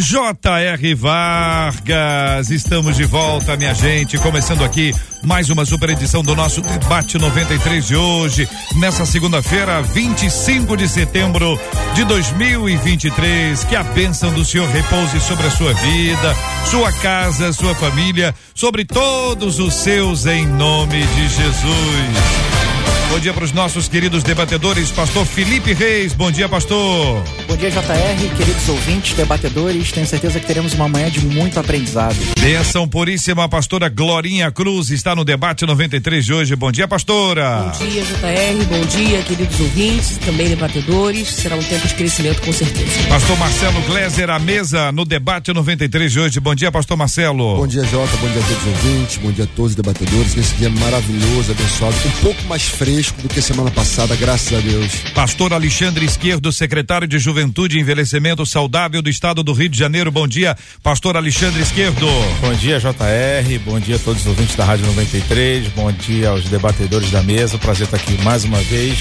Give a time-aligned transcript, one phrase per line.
[0.00, 0.94] J.R.
[0.94, 7.18] Vargas, estamos de volta, minha gente, começando aqui mais uma super edição do nosso debate
[7.18, 11.58] 93 de hoje, nessa segunda-feira, 25 de setembro
[11.96, 13.64] de 2023.
[13.64, 18.84] Que a bênção do Senhor repouse sobre a sua vida, sua casa, sua família, sobre
[18.84, 22.67] todos os seus, em nome de Jesus.
[23.10, 26.12] Bom dia para os nossos queridos debatedores, pastor Felipe Reis.
[26.12, 27.24] Bom dia, pastor.
[27.48, 29.90] Bom dia, JR, queridos ouvintes, debatedores.
[29.90, 32.14] Tenho certeza que teremos uma manhã de muito aprendizado.
[32.38, 36.54] Benção puríssima, pastora Glorinha Cruz está no debate 93 de hoje.
[36.54, 37.72] Bom dia, pastora.
[37.78, 38.64] Bom dia, JR.
[38.68, 41.28] Bom dia, queridos ouvintes, também debatedores.
[41.28, 43.08] Será um tempo de crescimento, com certeza.
[43.08, 46.40] Pastor Marcelo Gleiser, à mesa no debate 93 de hoje.
[46.40, 47.56] Bom dia, pastor Marcelo.
[47.56, 48.16] Bom dia, Jota.
[48.18, 49.16] Bom dia a todos os ouvintes.
[49.16, 50.34] Bom dia a todos os debatedores.
[50.34, 54.60] Nesse dia maravilhoso, abençoado, um pouco mais fresco fresco do que semana passada, graças a
[54.60, 54.92] Deus.
[55.14, 60.10] Pastor Alexandre Esquerdo, secretário de Juventude e Envelhecimento Saudável do Estado do Rio de Janeiro.
[60.10, 62.06] Bom dia, Pastor Alexandre Esquerdo.
[62.40, 63.58] Bom dia, JR.
[63.64, 65.68] Bom dia a todos os ouvintes da Rádio 93.
[65.76, 67.56] Bom dia aos debatedores da mesa.
[67.56, 68.98] Prazer estar aqui mais uma vez.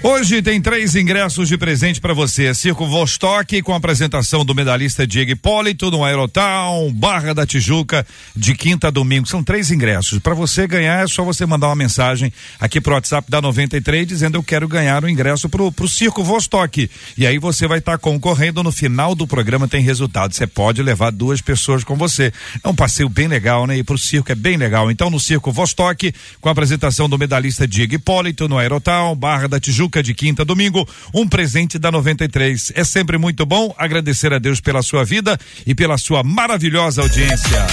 [0.03, 2.53] Hoje tem três ingressos de presente para você.
[2.53, 8.05] Circo Vostok com a apresentação do medalhista Diego Hipólito no Aerotown, Barra da Tijuca,
[8.35, 9.27] de quinta a domingo.
[9.27, 10.19] São três ingressos.
[10.19, 14.37] Para você ganhar é só você mandar uma mensagem aqui pro WhatsApp da 93 dizendo
[14.37, 16.89] eu quero ganhar o ingresso pro, pro Circo Vostok.
[17.17, 20.31] E aí você vai estar tá concorrendo no final do programa tem resultado.
[20.31, 22.31] Você pode levar duas pessoas com você.
[22.63, 23.75] É um passeio bem legal, né?
[23.75, 24.91] E pro circo é bem legal.
[24.91, 29.59] Então no Circo Vostok com a apresentação do medalhista Diego Hipólito no Aerotown, Barra da
[29.59, 32.73] Tijuca de quinta a domingo, um presente da 93.
[32.75, 37.65] É sempre muito bom agradecer a Deus pela sua vida e pela sua maravilhosa audiência.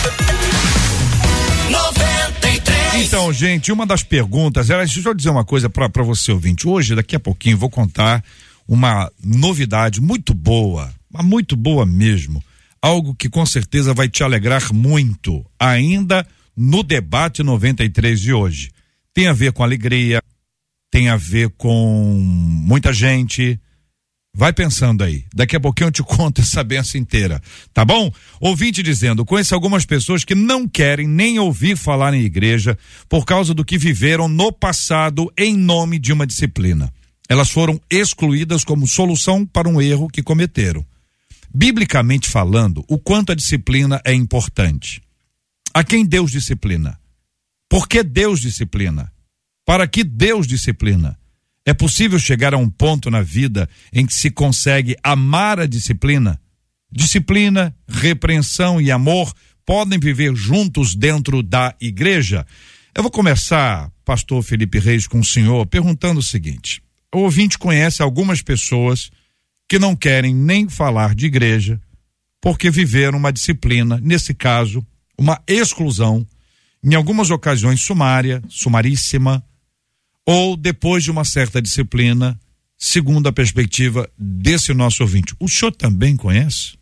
[1.71, 3.07] 93.
[3.07, 6.69] Então, gente, uma das perguntas, era, deixa eu dizer uma coisa para você ouvinte.
[6.69, 8.23] Hoje, daqui a pouquinho, vou contar
[8.67, 12.43] uma novidade muito boa, mas muito boa mesmo.
[12.81, 16.27] Algo que com certeza vai te alegrar muito, ainda
[16.57, 18.71] no debate 93 de hoje.
[19.13, 20.21] Tem a ver com alegria,
[20.95, 23.59] tem a ver com muita gente.
[24.33, 25.25] Vai pensando aí.
[25.35, 27.43] Daqui a pouquinho eu te conto essa benção inteira.
[27.73, 28.13] Tá bom?
[28.41, 32.79] Ouvinte dizendo: conheço algumas pessoas que não querem nem ouvir falar em igreja
[33.09, 36.95] por causa do que viveram no passado em nome de uma disciplina.
[37.29, 40.87] Elas foram excluídas como solução para um erro que cometeram.
[41.53, 45.03] Biblicamente falando, o quanto a disciplina é importante.
[45.73, 46.97] A quem Deus disciplina?
[47.69, 49.13] Por que Deus disciplina?
[49.65, 51.19] Para que Deus disciplina?
[51.65, 56.39] É possível chegar a um ponto na vida em que se consegue amar a disciplina?
[56.93, 59.33] Disciplina, repreensão e amor
[59.65, 62.47] podem viver juntos dentro da igreja?
[62.95, 66.83] Eu vou começar, pastor Felipe Reis, com o senhor, perguntando o seguinte:
[67.15, 69.11] o ouvinte conhece algumas pessoas
[69.67, 71.81] que não querem nem falar de igreja
[72.45, 74.87] porque viveram uma disciplina, nesse caso,
[75.19, 76.27] uma exclusão,
[76.85, 79.43] em algumas ocasiões sumária, sumaríssima,
[80.27, 82.39] ou depois de uma certa disciplina,
[82.79, 85.35] segundo a perspectiva desse nosso ouvinte.
[85.39, 86.75] O senhor também conhece?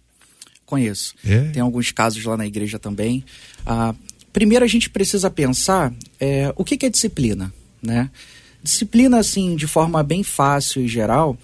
[0.65, 1.15] Conheço.
[1.25, 1.51] É?
[1.51, 3.25] Tem alguns casos lá na igreja também.
[3.67, 3.95] Ah,
[4.33, 7.53] primeiro a gente precisa pensar é, o que, que é disciplina,
[7.83, 8.11] né?
[8.63, 11.37] Disciplina, assim, de forma bem fácil e geral,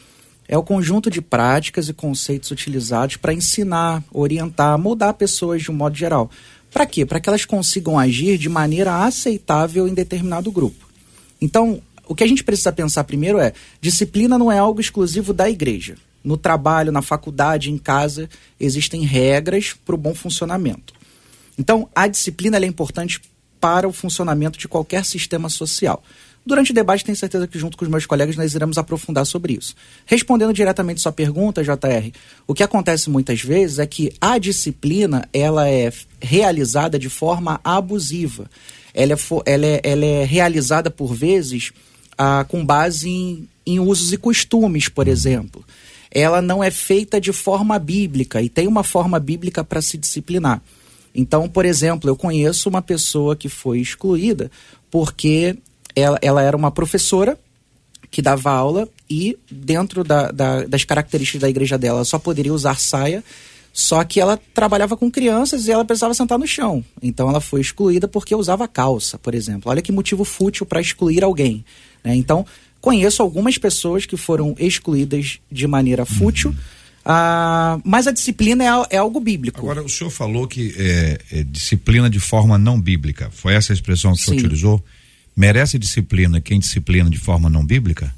[0.47, 5.75] é o conjunto de práticas e conceitos utilizados para ensinar, orientar, moldar pessoas de um
[5.75, 6.31] modo geral.
[6.73, 7.05] Para quê?
[7.05, 10.89] Para que elas consigam agir de maneira aceitável em determinado grupo.
[11.41, 15.49] Então, o que a gente precisa pensar primeiro é: disciplina não é algo exclusivo da
[15.49, 15.97] igreja.
[16.25, 18.29] No trabalho, na faculdade, em casa,
[18.59, 20.93] existem regras para o bom funcionamento.
[21.57, 23.21] Então, a disciplina é importante
[23.61, 26.03] para o funcionamento de qualquer sistema social.
[26.47, 29.53] Durante o debate, tenho certeza que, junto com os meus colegas, nós iremos aprofundar sobre
[29.53, 29.75] isso.
[30.07, 32.11] Respondendo diretamente sua pergunta, JR,
[32.47, 38.49] o que acontece muitas vezes é que a disciplina ela é realizada de forma abusiva.
[38.95, 41.73] Ela é, ela é, ela é realizada, por vezes,
[42.19, 45.65] ah, com base em, em usos e costumes, por exemplo.
[46.11, 50.61] Ela não é feita de forma bíblica e tem uma forma bíblica para se disciplinar.
[51.15, 54.51] Então, por exemplo, eu conheço uma pessoa que foi excluída
[54.91, 55.57] porque
[55.95, 57.39] ela, ela era uma professora
[58.11, 62.79] que dava aula e dentro da, da, das características da igreja dela só poderia usar
[62.79, 63.23] saia,
[63.73, 66.85] só que ela trabalhava com crianças e ela precisava sentar no chão.
[67.03, 69.71] Então ela foi excluída porque usava calça, por exemplo.
[69.71, 71.65] Olha que motivo fútil para excluir alguém.
[72.05, 72.17] Né?
[72.17, 72.45] Então,
[72.81, 76.55] conheço algumas pessoas que foram excluídas de maneira fútil.
[77.05, 79.61] Ah, mas a disciplina é, é, algo bíblico.
[79.61, 83.31] Agora, o senhor falou que é, é disciplina de forma não bíblica.
[83.33, 84.85] Foi essa a expressão que o senhor utilizou?
[85.35, 88.13] Merece disciplina quem disciplina de forma não bíblica?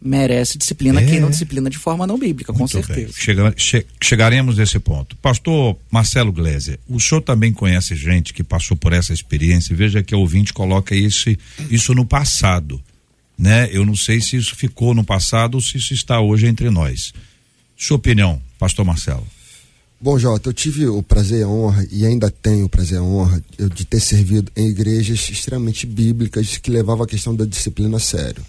[0.00, 1.04] Merece disciplina é.
[1.04, 3.12] quem não disciplina de forma não bíblica, Muito com certeza.
[3.16, 5.16] Chega, che, chegaremos nesse ponto.
[5.16, 9.74] Pastor Marcelo Gleiser, o senhor também conhece gente que passou por essa experiência.
[9.74, 11.28] Veja que o ouvinte coloca isso,
[11.68, 12.80] isso no passado.
[13.38, 13.68] Né?
[13.70, 17.12] Eu não sei se isso ficou no passado ou se isso está hoje entre nós.
[17.76, 19.26] Sua opinião, Pastor Marcelo?
[20.00, 22.98] Bom, Jota, eu tive o prazer e a honra, e ainda tenho o prazer e
[22.98, 23.42] a honra,
[23.74, 28.44] de ter servido em igrejas extremamente bíblicas que levavam a questão da disciplina a sério.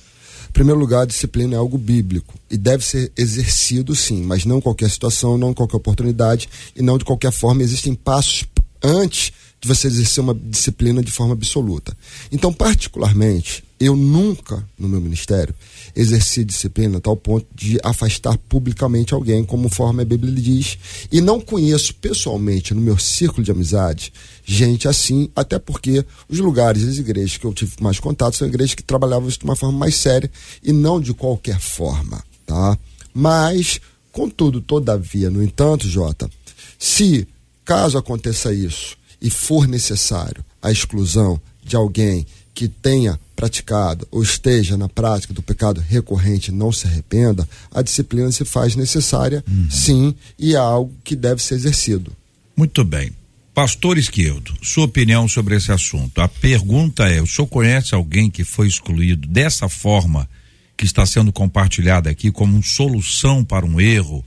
[0.47, 4.57] Em primeiro lugar, a disciplina é algo bíblico e deve ser exercido sim, mas não
[4.57, 7.63] em qualquer situação, não em qualquer oportunidade e não de qualquer forma.
[7.63, 8.45] Existem passos
[8.83, 9.31] antes
[9.62, 11.95] de você exercer uma disciplina de forma absoluta.
[12.31, 15.55] Então, particularmente, eu nunca, no meu ministério,
[15.95, 20.77] exerci disciplina a tal ponto de afastar publicamente alguém, como forma a Bíblia diz.
[21.09, 24.11] E não conheço pessoalmente, no meu círculo de amizade,
[24.43, 28.75] gente assim, até porque os lugares, as igrejas que eu tive mais contato são igrejas
[28.75, 30.29] que trabalhavam isso de uma forma mais séria
[30.61, 32.77] e não de qualquer forma, tá?
[33.13, 33.79] Mas,
[34.11, 36.29] contudo, todavia, no entanto, Jota,
[36.77, 37.25] se
[37.63, 44.75] caso aconteça isso e for necessário a exclusão de alguém que tenha praticado ou esteja
[44.75, 49.71] na prática do pecado recorrente não se arrependa, a disciplina se faz necessária, uhum.
[49.71, 52.12] sim, e é algo que deve ser exercido.
[52.53, 53.12] Muito bem.
[53.53, 56.19] Pastor Esquerdo, sua opinião sobre esse assunto.
[56.19, 60.30] A pergunta é: o senhor conhece alguém que foi excluído dessa forma
[60.75, 64.24] que está sendo compartilhada aqui como solução para um erro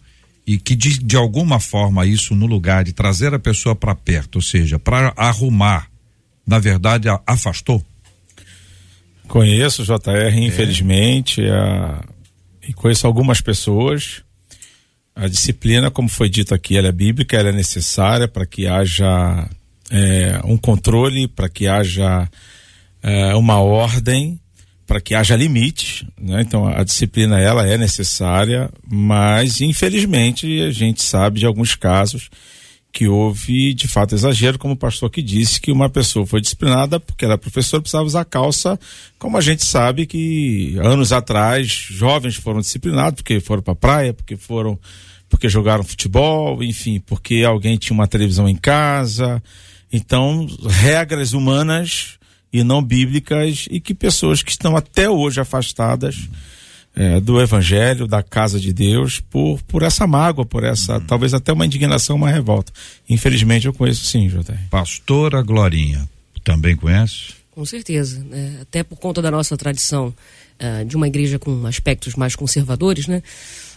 [0.47, 4.37] e que de, de alguma forma isso no lugar de trazer a pessoa para perto,
[4.37, 5.91] ou seja, para arrumar,
[6.47, 7.85] na verdade afastou?
[9.33, 10.41] Conheço o JR, é.
[10.41, 12.05] infelizmente, a...
[12.69, 14.23] e conheço algumas pessoas.
[15.17, 19.49] A disciplina, como foi dito aqui, ela é bíblica, ela é necessária para que haja
[19.91, 22.29] é, um controle, para que haja
[23.03, 24.39] é, uma ordem,
[24.87, 26.05] para que haja limites.
[26.21, 26.43] Né?
[26.43, 32.29] Então, a disciplina ela é necessária, mas infelizmente a gente sabe de alguns casos
[32.93, 37.01] que houve de fato exagero, como o pastor que disse que uma pessoa foi disciplinada
[37.01, 38.79] porque era professor precisava usar calça,
[39.19, 44.37] como a gente sabe que anos atrás jovens foram disciplinados porque foram para praia, porque
[44.37, 44.79] foram
[45.31, 49.43] porque jogaram futebol, enfim, porque alguém tinha uma televisão em casa.
[49.91, 52.19] Então, regras humanas
[52.53, 56.29] e não bíblicas e que pessoas que estão até hoje afastadas
[56.95, 61.07] é, do Evangelho, da casa de Deus, por, por essa mágoa, por essa, uhum.
[61.07, 62.73] talvez até uma indignação, uma revolta.
[63.09, 64.59] Infelizmente eu conheço sim, Jota.
[64.71, 66.09] Pastora Glorinha,
[66.45, 67.35] também conhece?
[67.51, 68.59] Com certeza, né?
[68.63, 70.15] até por conta da nossa tradição
[70.61, 73.23] uh, de uma igreja com aspectos mais conservadores, né?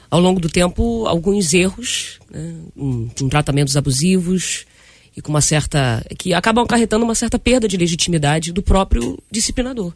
[0.10, 2.54] Ao longo do tempo, alguns erros, né?
[2.78, 4.66] um, com tratamentos abusivos
[5.18, 6.06] e com uma certa.
[6.18, 9.94] que acabam acarretando uma certa perda de legitimidade do próprio disciplinador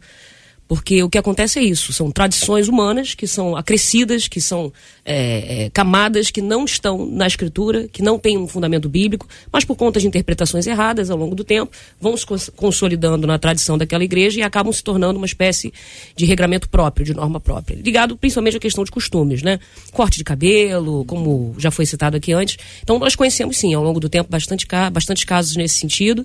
[0.70, 4.72] Porque o que acontece é isso, são tradições humanas que são acrescidas, que são
[5.04, 9.64] é, é, camadas que não estão na escritura, que não têm um fundamento bíblico, mas
[9.64, 14.04] por conta de interpretações erradas ao longo do tempo, vão se consolidando na tradição daquela
[14.04, 15.72] igreja e acabam se tornando uma espécie
[16.14, 19.58] de regramento próprio, de norma própria, ligado principalmente à questão de costumes, né?
[19.90, 22.56] Corte de cabelo, como já foi citado aqui antes.
[22.80, 26.24] Então nós conhecemos sim, ao longo do tempo, bastante, bastante casos nesse sentido.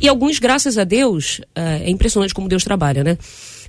[0.00, 3.18] E alguns, graças a Deus, é, é impressionante como Deus trabalha, né?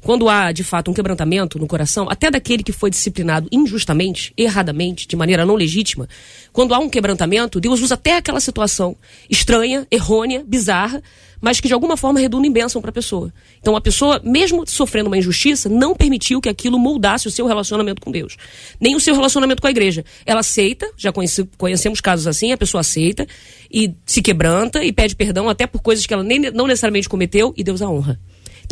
[0.03, 5.07] Quando há, de fato, um quebrantamento no coração, até daquele que foi disciplinado injustamente, erradamente,
[5.07, 6.09] de maneira não legítima,
[6.51, 8.97] quando há um quebrantamento, Deus usa até aquela situação
[9.29, 11.01] estranha, errônea, bizarra,
[11.39, 13.33] mas que de alguma forma redunda em bênção para a pessoa.
[13.59, 18.01] Então a pessoa, mesmo sofrendo uma injustiça, não permitiu que aquilo moldasse o seu relacionamento
[18.01, 18.37] com Deus,
[18.79, 20.03] nem o seu relacionamento com a igreja.
[20.25, 23.25] Ela aceita, já conheci, conhecemos casos assim, a pessoa aceita
[23.71, 27.53] e se quebranta e pede perdão até por coisas que ela nem, não necessariamente cometeu
[27.57, 28.19] e Deus a honra.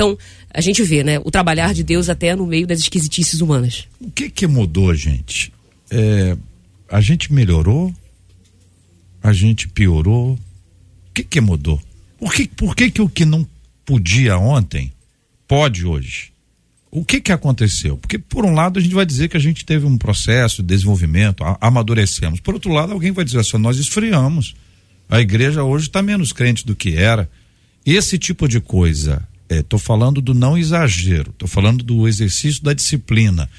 [0.02, 0.18] Então,
[0.52, 3.88] a gente vê, né, o trabalhar de Deus até no meio das esquisitices humanas.
[4.00, 5.54] O que que mudou, gente?
[5.92, 6.36] É,
[6.90, 7.94] a gente melhorou?
[9.22, 10.34] A gente piorou?
[10.34, 10.40] O
[11.14, 11.80] que que mudou?
[12.18, 13.48] Por que, por que que o que não
[13.86, 14.92] podia ontem
[15.48, 16.32] pode hoje?
[16.90, 17.96] O que que aconteceu?
[17.96, 20.70] Porque por um lado a gente vai dizer que a gente teve um processo de
[20.70, 22.40] desenvolvimento, amadurecemos.
[22.40, 24.56] Por outro lado, alguém vai dizer assim, nós esfriamos.
[25.08, 27.30] A igreja hoje está menos crente do que era.
[27.86, 29.30] Esse tipo de coisa
[29.60, 33.50] Estou é, falando do não exagero, estou falando do exercício da disciplina.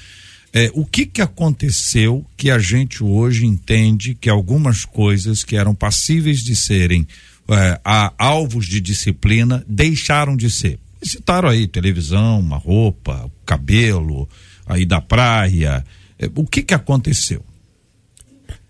[0.51, 5.73] É, o que que aconteceu que a gente hoje entende que algumas coisas que eram
[5.73, 7.07] passíveis de serem
[7.47, 10.79] é, a, alvos de disciplina deixaram de ser?
[11.01, 14.27] Citaram aí televisão, uma roupa, cabelo,
[14.65, 15.83] aí da praia.
[16.17, 17.43] É, o que que aconteceu?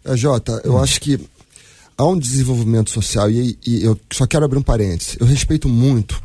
[0.04, 0.82] É, Jota, eu hum.
[0.82, 1.20] acho que
[1.98, 5.18] há um desenvolvimento social e, e eu só quero abrir um parênteses.
[5.20, 6.22] Eu respeito muito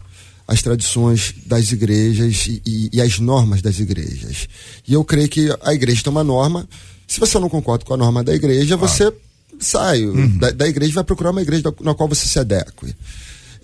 [0.48, 4.48] as tradições das igrejas e, e, e, as normas das igrejas.
[4.88, 6.66] E eu creio que a igreja tem uma norma.
[7.06, 8.78] Se você não concorda com a norma da igreja, ah.
[8.78, 9.12] você
[9.60, 10.38] sai uhum.
[10.38, 12.94] da, da, igreja e vai procurar uma igreja na qual você se adeque.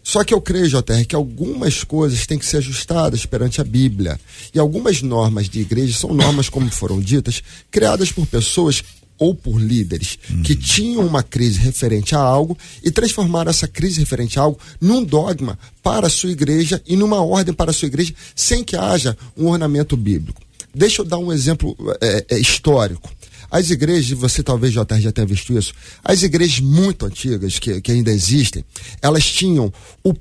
[0.03, 4.21] Só que eu creio, JR, que algumas coisas têm que ser ajustadas perante a Bíblia.
[4.53, 8.85] E algumas normas de igreja são normas, como foram ditas, criadas por pessoas
[9.19, 10.43] ou por líderes uhum.
[10.43, 15.03] que tinham uma crise referente a algo e transformaram essa crise referente a algo num
[15.03, 19.17] dogma para a sua igreja e numa ordem para a sua igreja, sem que haja
[19.37, 20.41] um ornamento bíblico.
[20.75, 23.09] Deixa eu dar um exemplo é, é, histórico.
[23.51, 28.11] As igrejas, você talvez já tenha visto isso, as igrejas muito antigas que, que ainda
[28.11, 28.65] existem,
[29.01, 30.13] elas tinham o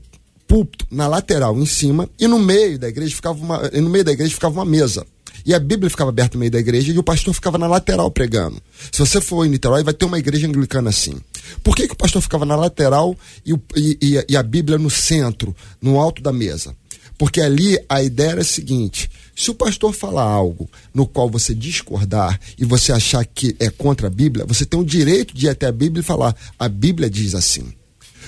[0.47, 4.12] púlpito na lateral em cima e no meio da igreja ficava uma, no meio da
[4.12, 5.03] igreja ficava uma mesa.
[5.45, 8.09] E a Bíblia ficava aberta no meio da igreja e o pastor ficava na lateral
[8.09, 8.62] pregando.
[8.91, 11.15] Se você for em Niterói, vai ter uma igreja anglicana assim.
[11.62, 15.55] Por que, que o pastor ficava na lateral e, e, e a Bíblia no centro,
[15.81, 16.75] no alto da mesa?
[17.17, 21.53] Porque ali a ideia era a seguinte: se o pastor falar algo no qual você
[21.53, 25.50] discordar e você achar que é contra a Bíblia, você tem o direito de ir
[25.50, 27.73] até a Bíblia e falar: a Bíblia diz assim.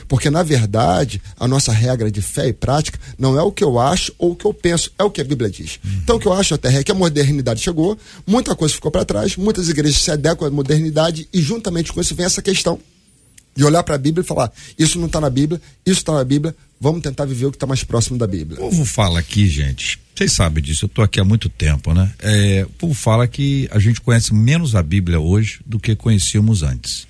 [0.07, 3.79] Porque, na verdade, a nossa regra de fé e prática não é o que eu
[3.79, 5.79] acho ou o que eu penso, é o que a Bíblia diz.
[5.83, 5.91] Uhum.
[6.03, 9.05] Então, o que eu acho até é que a modernidade chegou, muita coisa ficou para
[9.05, 12.79] trás, muitas igrejas se adequam à modernidade e, juntamente com isso, vem essa questão
[13.55, 16.23] de olhar para a Bíblia e falar: isso não está na Bíblia, isso está na
[16.23, 18.59] Bíblia, vamos tentar viver o que está mais próximo da Bíblia.
[18.59, 22.11] O povo fala aqui, gente, vocês sabem disso, eu estou aqui há muito tempo, né?
[22.19, 26.63] É, o povo fala que a gente conhece menos a Bíblia hoje do que conhecíamos
[26.63, 27.07] antes.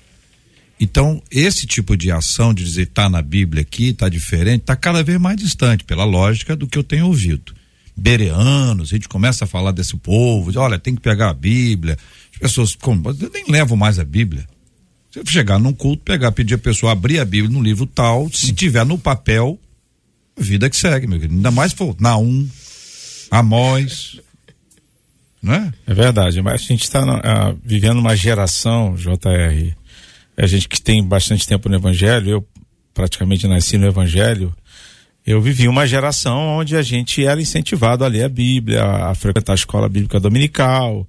[0.78, 5.02] Então, esse tipo de ação de dizer tá na Bíblia aqui, tá diferente, tá cada
[5.02, 7.54] vez mais distante, pela lógica do que eu tenho ouvido.
[7.96, 11.96] Bereanos, a gente começa a falar desse povo, diz, olha, tem que pegar a Bíblia.
[12.34, 14.46] As pessoas, como, eu nem levam mais a Bíblia.
[15.10, 18.30] Se eu chegar num culto, pegar, pedir a pessoa abrir a Bíblia no livro tal,
[18.30, 19.58] se tiver no papel,
[20.36, 21.36] vida que segue, meu querido.
[21.36, 22.46] Ainda mais for Naum,
[23.30, 24.20] Amós,
[25.42, 25.72] não é?
[25.86, 29.74] Verdade, mas a gente está uh, vivendo uma geração, JR,
[30.36, 32.48] a gente que tem bastante tempo no Evangelho, eu
[32.92, 34.54] praticamente nasci no Evangelho,
[35.26, 39.52] eu vivi uma geração onde a gente era incentivado a ler a Bíblia, a frequentar
[39.52, 41.06] a escola bíblica dominical,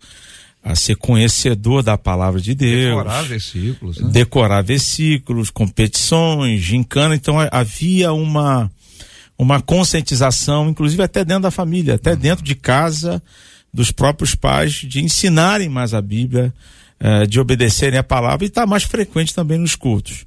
[0.63, 2.97] a ser conhecedor da palavra de Deus.
[2.97, 3.97] Decorar versículos.
[3.99, 4.09] Né?
[4.11, 7.15] Decorar versículos, competições, gincana.
[7.15, 8.71] Então havia uma,
[9.37, 12.17] uma conscientização, inclusive até dentro da família, até uhum.
[12.17, 13.21] dentro de casa,
[13.71, 16.51] dos próprios pais, de ensinarem mais a Bíblia
[16.99, 20.25] eh, de obedecerem a palavra e está mais frequente também nos cultos.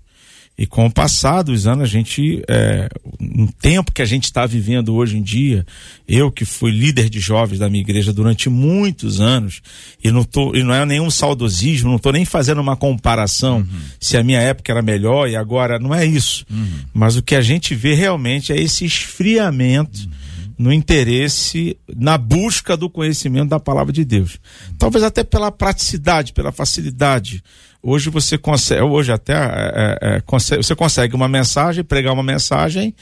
[0.60, 2.86] E com o passar dos anos, a gente, é,
[3.18, 5.64] um tempo que a gente está vivendo hoje em dia,
[6.06, 9.62] eu que fui líder de jovens da minha igreja durante muitos anos,
[10.04, 13.80] e não, tô, e não é nenhum saudosismo, não estou nem fazendo uma comparação uhum.
[13.98, 16.44] se a minha época era melhor e agora, não é isso.
[16.50, 16.66] Uhum.
[16.92, 19.98] Mas o que a gente vê realmente é esse esfriamento.
[20.00, 20.29] Uhum
[20.60, 24.38] no interesse, na busca do conhecimento da palavra de Deus.
[24.78, 27.42] Talvez até pela praticidade, pela facilidade.
[27.82, 32.94] Hoje você consegue, hoje até é, é, consegue, você consegue uma mensagem, pregar uma mensagem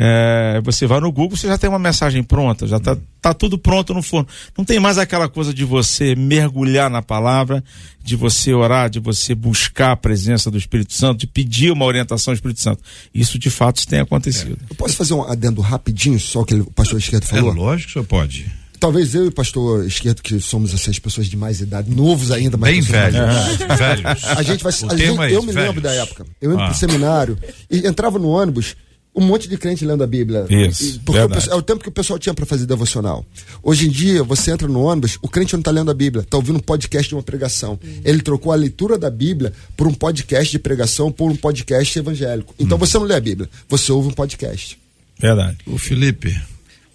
[0.00, 3.58] é, você vai no Google, você já tem uma mensagem pronta, já está tá tudo
[3.58, 4.28] pronto no forno.
[4.56, 7.64] Não tem mais aquela coisa de você mergulhar na palavra,
[8.04, 12.32] de você orar, de você buscar a presença do Espírito Santo, de pedir uma orientação
[12.32, 12.80] do Espírito Santo.
[13.12, 14.56] Isso de fato tem acontecido.
[14.70, 17.50] Eu posso fazer um adendo rapidinho, só que o pastor Esquerdo falou?
[17.50, 18.46] É lógico que o senhor pode.
[18.78, 22.56] Talvez eu e o pastor Esquerdo, que somos essas pessoas de mais idade, novos ainda,
[22.56, 23.16] mas Bem velhos.
[23.18, 24.24] mais- velhos.
[24.24, 24.72] A gente vai.
[24.72, 25.66] O a tema gente- é eu me velhos.
[25.68, 26.24] lembro da época.
[26.40, 26.66] Eu indo Ah.
[26.68, 27.36] pro seminário
[27.68, 28.76] e entrava no ônibus.
[29.18, 30.46] Um monte de crente lendo a Bíblia.
[30.48, 33.26] Isso, Porque o pessoal- é o tempo que o pessoal tinha para fazer devocional.
[33.62, 36.36] Hoje em dia, você entra no ônibus, o crente não está lendo a Bíblia, está
[36.36, 37.78] ouvindo um podcast de uma pregação.
[38.04, 42.54] Ele trocou a leitura da Bíblia por um podcast de pregação, por um podcast evangélico.
[42.58, 42.78] Então Hum.
[42.78, 44.78] você não lê a Bíblia, você ouve um podcast.
[45.18, 45.58] Verdade.
[45.66, 46.40] O Felipe,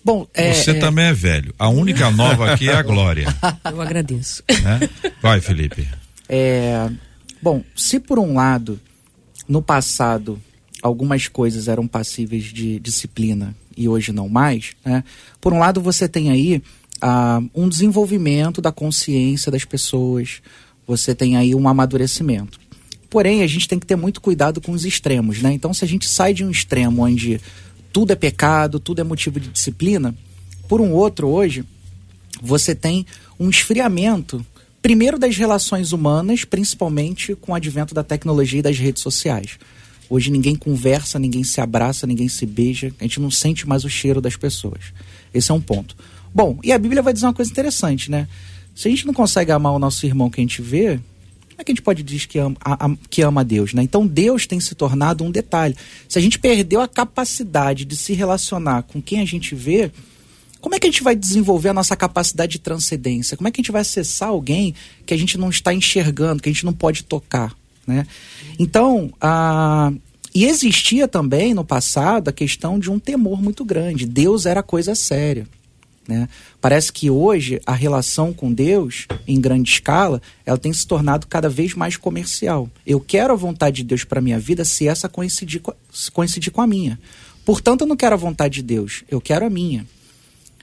[0.06, 1.54] Bom, é, você é, também é velho.
[1.58, 3.28] A única nova aqui é a Glória.
[3.70, 4.44] Eu agradeço.
[4.62, 4.90] né?
[5.22, 5.88] Vai, Felipe.
[6.28, 6.90] É,
[7.42, 8.80] bom, se por um lado,
[9.48, 10.42] no passado,
[10.84, 15.04] algumas coisas eram passíveis de disciplina e hoje não mais, né?
[15.40, 16.62] Por um lado, você tem aí
[17.02, 20.42] ah, um desenvolvimento da consciência das pessoas,
[20.86, 22.60] você tem aí um amadurecimento.
[23.10, 25.54] Porém, a gente tem que ter muito cuidado com os extremos, né?
[25.54, 27.40] Então, se a gente sai de um extremo onde
[27.94, 30.14] tudo é pecado, tudo é motivo de disciplina,
[30.68, 31.64] por um outro hoje,
[32.42, 33.06] você tem
[33.40, 34.46] um esfriamento,
[34.82, 39.58] primeiro das relações humanas, principalmente com o advento da tecnologia e das redes sociais.
[40.14, 43.90] Hoje ninguém conversa, ninguém se abraça, ninguém se beija, a gente não sente mais o
[43.90, 44.94] cheiro das pessoas.
[45.34, 45.98] Esse é um ponto.
[46.32, 48.28] Bom, e a Bíblia vai dizer uma coisa interessante, né?
[48.76, 51.00] Se a gente não consegue amar o nosso irmão que a gente vê,
[51.50, 53.74] como é que a gente pode dizer que ama, a- a- que ama a Deus,
[53.74, 53.82] né?
[53.82, 55.76] Então Deus tem se tornado um detalhe.
[56.08, 59.92] Se a gente perdeu a capacidade de se relacionar com quem a gente vê,
[60.62, 63.36] como é que a gente vai desenvolver a nossa capacidade de transcendência?
[63.36, 64.76] Como é que a gente vai acessar alguém
[65.08, 67.52] que a gente não está enxergando, que a gente não pode tocar,
[67.86, 68.06] né?
[68.60, 69.92] Então, a...
[70.34, 74.06] e existia também no passado a questão de um temor muito grande.
[74.06, 75.48] Deus era coisa séria.
[76.08, 76.28] Né?
[76.60, 81.48] Parece que hoje a relação com Deus, em grande escala, ela tem se tornado cada
[81.48, 82.70] vez mais comercial.
[82.86, 85.74] Eu quero a vontade de Deus para minha vida se essa coincidir com,
[86.12, 87.00] coincidir com a minha.
[87.46, 89.86] Portanto, eu não quero a vontade de Deus, eu quero a minha.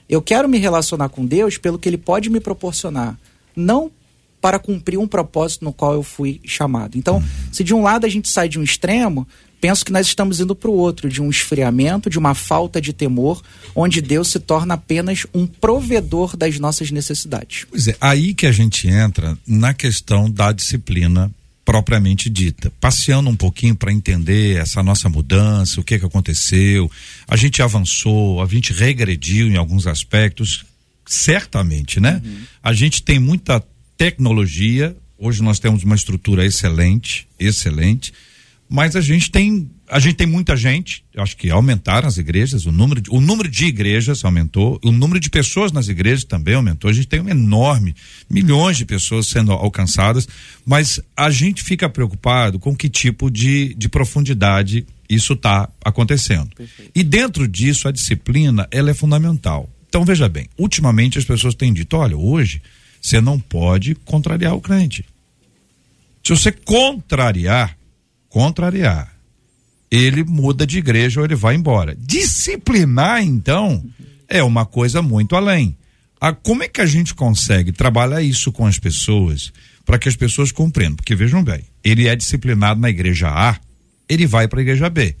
[0.09, 3.17] Eu quero me relacionar com Deus pelo que Ele pode me proporcionar,
[3.55, 3.89] não
[4.41, 6.97] para cumprir um propósito no qual eu fui chamado.
[6.97, 9.27] Então, se de um lado a gente sai de um extremo,
[9.61, 12.91] penso que nós estamos indo para o outro, de um esfriamento, de uma falta de
[12.91, 13.41] temor,
[13.75, 17.65] onde Deus se torna apenas um provedor das nossas necessidades.
[17.69, 21.31] Pois é, aí que a gente entra na questão da disciplina
[21.63, 26.89] propriamente dita, passeando um pouquinho para entender essa nossa mudança, o que que aconteceu.
[27.27, 30.65] A gente avançou, a gente regrediu em alguns aspectos,
[31.05, 32.21] certamente, né?
[32.63, 33.63] A gente tem muita
[33.95, 38.11] tecnologia, hoje nós temos uma estrutura excelente, excelente,
[38.73, 42.65] mas a gente tem a gente tem muita gente, eu acho que aumentaram as igrejas,
[42.65, 46.55] o número de, o número de igrejas aumentou, o número de pessoas nas igrejas também
[46.55, 46.89] aumentou.
[46.89, 47.93] A gente tem um enorme,
[48.29, 50.25] milhões de pessoas sendo alcançadas,
[50.65, 56.51] mas a gente fica preocupado com que tipo de, de profundidade isso está acontecendo.
[56.95, 59.69] E dentro disso a disciplina ela é fundamental.
[59.89, 62.61] Então veja bem, ultimamente as pessoas têm dito, olha, hoje
[63.01, 65.03] você não pode contrariar o crente.
[66.23, 67.75] Se você contrariar,
[68.31, 69.13] contrariar,
[69.91, 71.95] ele muda de igreja ou ele vai embora.
[71.99, 73.83] Disciplinar, então,
[74.27, 75.75] é uma coisa muito além.
[76.19, 79.51] A, como é que a gente consegue trabalhar isso com as pessoas
[79.85, 80.95] para que as pessoas compreendam?
[80.95, 83.59] Porque vejam bem, ele é disciplinado na igreja A,
[84.07, 85.13] ele vai para a igreja B.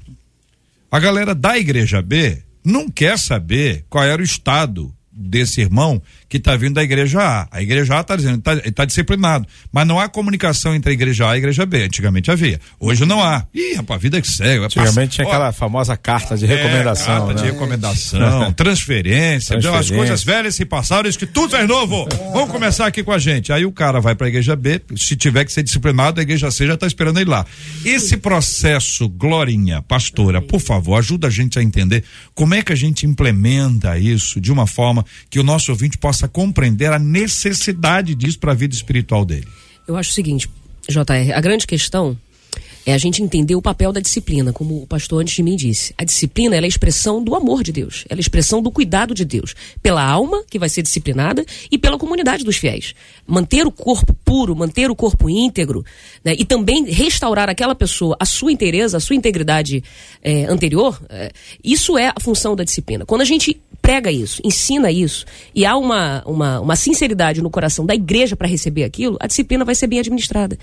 [0.89, 6.37] A galera da igreja B não quer saber qual era o estado desse irmão que
[6.37, 7.47] está vindo da igreja A.
[7.51, 9.45] A igreja A está dizendo, está tá disciplinado.
[9.71, 11.83] Mas não há comunicação entre a igreja A e a igreja B.
[11.83, 12.59] Antigamente havia.
[12.79, 13.45] Hoje não há.
[13.53, 14.65] Ih, rapaz, a vida que segue.
[14.65, 17.27] Antigamente tinha aquela famosa carta de é, recomendação.
[17.27, 17.41] carta né?
[17.41, 19.79] de recomendação, transferência, Transferência.
[19.79, 22.07] as coisas velhas se passaram, isso que tudo é novo.
[22.33, 23.51] Vamos começar aqui com a gente.
[23.51, 26.49] Aí o cara vai para a igreja B, se tiver que ser disciplinado, a igreja
[26.51, 27.45] C já está esperando ele lá.
[27.85, 32.03] Esse processo, Glorinha, pastora, por favor, ajuda a gente a entender
[32.33, 36.27] como é que a gente implementa isso de uma forma que o nosso ouvinte possa
[36.27, 39.47] compreender a necessidade disso para a vida espiritual dele.
[39.87, 40.49] Eu acho o seguinte,
[40.87, 42.17] JR, a grande questão
[42.85, 45.93] é a gente entender o papel da disciplina, como o pastor antes de mim disse.
[45.97, 49.13] A disciplina é a expressão do amor de Deus, ela é a expressão do cuidado
[49.13, 52.95] de Deus, pela alma que vai ser disciplinada e pela comunidade dos fiéis.
[53.27, 55.85] Manter o corpo puro, manter o corpo íntegro,
[56.23, 59.83] né, e também restaurar aquela pessoa a sua inteireza, a sua integridade
[60.23, 61.31] eh, anterior, eh,
[61.63, 63.05] isso é a função da disciplina.
[63.05, 67.85] Quando a gente prega isso, ensina isso, e há uma, uma, uma sinceridade no coração
[67.85, 70.57] da igreja para receber aquilo, a disciplina vai ser bem administrada.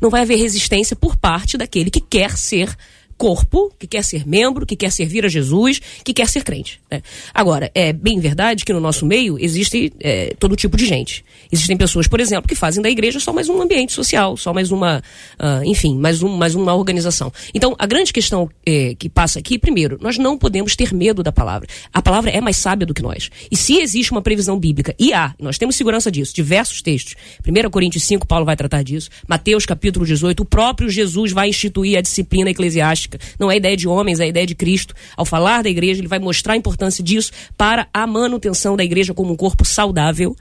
[0.00, 2.74] Não vai haver resistência por parte daquele que quer ser
[3.16, 6.80] corpo, que quer ser membro, que quer servir a Jesus, que quer ser crente.
[6.90, 7.02] Né?
[7.32, 11.24] Agora, é bem verdade que no nosso meio existe é, todo tipo de gente.
[11.50, 14.70] Existem pessoas, por exemplo, que fazem da igreja só mais um ambiente social, só mais
[14.70, 15.02] uma,
[15.38, 17.32] uh, enfim, mais, um, mais uma organização.
[17.54, 21.32] Então, a grande questão é, que passa aqui, primeiro, nós não podemos ter medo da
[21.32, 21.68] palavra.
[21.92, 23.30] A palavra é mais sábia do que nós.
[23.50, 27.14] E se existe uma previsão bíblica, e há, nós temos segurança disso, diversos textos.
[27.46, 29.10] 1 Coríntios 5, Paulo vai tratar disso.
[29.28, 33.03] Mateus capítulo 18, o próprio Jesus vai instituir a disciplina eclesiástica
[33.38, 34.94] não é ideia de homens, é ideia de Cristo.
[35.16, 39.14] Ao falar da igreja, ele vai mostrar a importância disso para a manutenção da igreja
[39.14, 40.36] como um corpo saudável.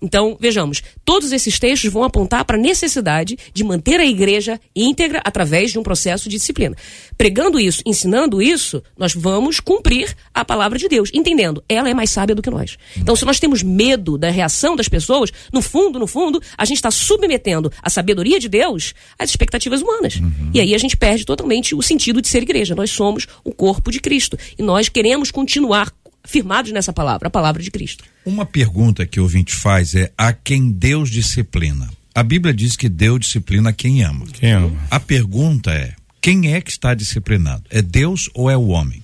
[0.00, 5.20] Então, vejamos, todos esses textos vão apontar para a necessidade de manter a igreja íntegra
[5.24, 6.76] através de um processo de disciplina.
[7.16, 12.10] Pregando isso, ensinando isso, nós vamos cumprir a palavra de Deus, entendendo, ela é mais
[12.10, 12.76] sábia do que nós.
[12.96, 16.76] Então, se nós temos medo da reação das pessoas, no fundo, no fundo, a gente
[16.76, 20.16] está submetendo a sabedoria de Deus às expectativas humanas.
[20.16, 20.50] Uhum.
[20.52, 22.74] E aí a gente perde totalmente o sentido de ser igreja.
[22.74, 24.38] Nós somos o corpo de Cristo.
[24.58, 25.92] E nós queremos continuar
[26.26, 28.04] firmados nessa palavra, a palavra de Cristo.
[28.24, 31.88] Uma pergunta que o ouvinte faz é: a quem Deus disciplina?
[32.14, 34.26] A Bíblia diz que Deus disciplina quem ama.
[34.26, 34.76] Quem ama.
[34.90, 37.64] A pergunta é: quem é que está disciplinado?
[37.70, 39.02] É Deus ou é o homem?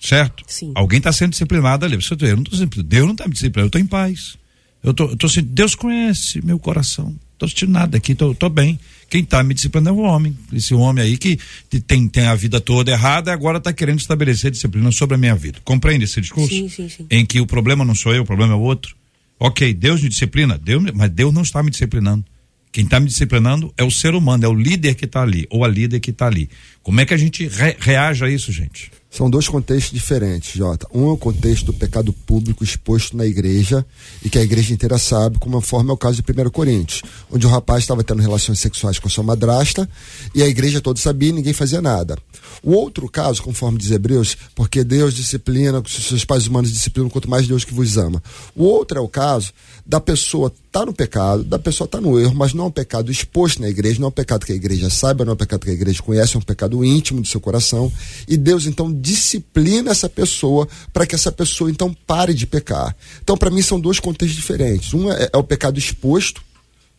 [0.00, 0.44] Certo?
[0.46, 0.72] Sim.
[0.74, 1.96] Alguém está sendo disciplinado ali.
[1.96, 2.88] Você, eu não tô disciplinado.
[2.88, 4.36] Deus não está me disciplinando, eu estou em paz.
[4.82, 7.14] Eu tô, eu tô sentindo, Deus conhece meu coração.
[7.32, 8.78] Estou sentindo nada aqui, estou bem.
[9.08, 10.36] Quem está me disciplinando é o homem.
[10.52, 11.38] Esse homem aí que
[11.86, 15.34] tem, tem a vida toda errada e agora está querendo estabelecer disciplina sobre a minha
[15.34, 15.60] vida.
[15.64, 16.48] Compreende esse discurso?
[16.48, 17.06] Sim, sim, sim.
[17.10, 18.96] Em que o problema não sou eu, o problema é o outro.
[19.38, 22.24] Ok, Deus me disciplina, Deus, mas Deus não está me disciplinando.
[22.72, 25.64] Quem está me disciplinando é o ser humano, é o líder que está ali, ou
[25.64, 26.50] a líder que está ali.
[26.82, 28.90] Como é que a gente re reage a isso, gente?
[29.16, 30.86] São dois contextos diferentes, Jota.
[30.92, 33.82] Um é o contexto do pecado público exposto na igreja
[34.22, 37.00] e que a igreja inteira sabe, como forma é o caso de 1 Coríntios,
[37.32, 39.88] onde o rapaz estava tendo relações sexuais com sua madrasta
[40.34, 42.18] e a igreja toda sabia e ninguém fazia nada.
[42.62, 47.48] O outro caso, conforme diz Hebreus, porque Deus disciplina, seus pais humanos disciplinam, quanto mais
[47.48, 48.22] Deus que vos ama.
[48.54, 49.50] O outro é o caso
[49.86, 53.10] da pessoa tá no pecado, da pessoa tá no erro, mas não é um pecado
[53.10, 55.64] exposto na igreja, não é um pecado que a igreja saiba, não é um pecado
[55.64, 57.90] que a igreja conhece, é um pecado íntimo do seu coração.
[58.28, 62.96] E Deus então disciplina essa pessoa para que essa pessoa então pare de pecar.
[63.22, 64.92] Então, para mim, são dois contextos diferentes.
[64.92, 66.42] Um é, é o pecado exposto,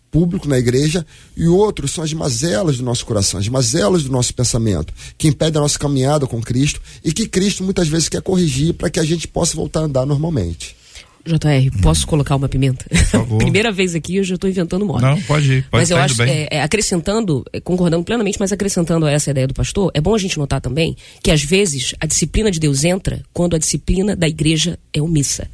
[0.09, 4.33] público na igreja, e outro são as mazelas do nosso coração, as mazelas do nosso
[4.33, 8.73] pensamento, que impedem a nossa caminhada com Cristo e que Cristo muitas vezes quer corrigir
[8.73, 10.76] para que a gente possa voltar a andar normalmente.
[11.25, 12.09] JR, posso hum.
[12.09, 12.85] colocar uma pimenta?
[13.37, 15.09] Primeira vez aqui, eu já estou inventando moda.
[15.09, 15.61] Não, pode ir.
[15.63, 19.47] Pode mas eu acho, é, é, acrescentando, é, concordando plenamente, mas acrescentando a essa ideia
[19.47, 22.83] do pastor, é bom a gente notar também que às vezes a disciplina de Deus
[22.83, 25.47] entra quando a disciplina da igreja é omissa.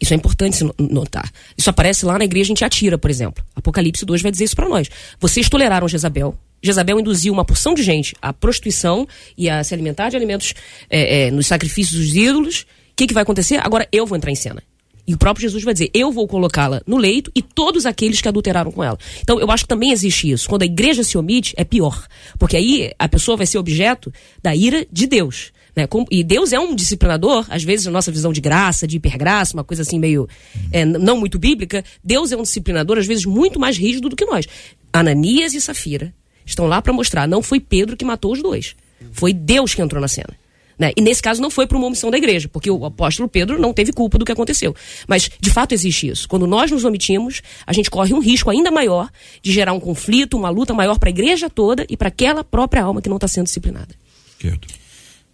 [0.00, 1.30] Isso é importante se notar.
[1.56, 3.44] Isso aparece lá na igreja em Tiatira, por exemplo.
[3.54, 4.88] Apocalipse 2 vai dizer isso para nós.
[5.20, 6.34] Vocês toleraram Jezabel.
[6.62, 10.54] Jezabel induziu uma porção de gente à prostituição e a se alimentar de alimentos
[10.88, 12.62] é, é, nos sacrifícios dos ídolos.
[12.62, 12.66] O
[12.96, 13.60] que, que vai acontecer?
[13.62, 14.62] Agora eu vou entrar em cena.
[15.10, 18.28] E o próprio Jesus vai dizer: Eu vou colocá-la no leito e todos aqueles que
[18.28, 18.96] adulteraram com ela.
[19.20, 20.48] Então, eu acho que também existe isso.
[20.48, 22.06] Quando a igreja se omite, é pior.
[22.38, 25.50] Porque aí a pessoa vai ser objeto da ira de Deus.
[25.74, 25.88] Né?
[26.12, 29.64] E Deus é um disciplinador, às vezes, na nossa visão de graça, de hipergraça, uma
[29.64, 30.28] coisa assim meio
[30.70, 31.84] é, não muito bíblica.
[32.04, 34.46] Deus é um disciplinador, às vezes, muito mais rígido do que nós.
[34.92, 36.14] Ananias e Safira
[36.46, 38.76] estão lá para mostrar: não foi Pedro que matou os dois.
[39.10, 40.38] Foi Deus que entrou na cena.
[40.80, 40.92] Né?
[40.96, 43.70] E nesse caso não foi por uma omissão da igreja, porque o apóstolo Pedro não
[43.70, 44.74] teve culpa do que aconteceu.
[45.06, 46.26] Mas, de fato, existe isso.
[46.26, 49.10] Quando nós nos omitimos, a gente corre um risco ainda maior
[49.42, 52.82] de gerar um conflito, uma luta maior para a igreja toda e para aquela própria
[52.82, 53.94] alma que não está sendo disciplinada.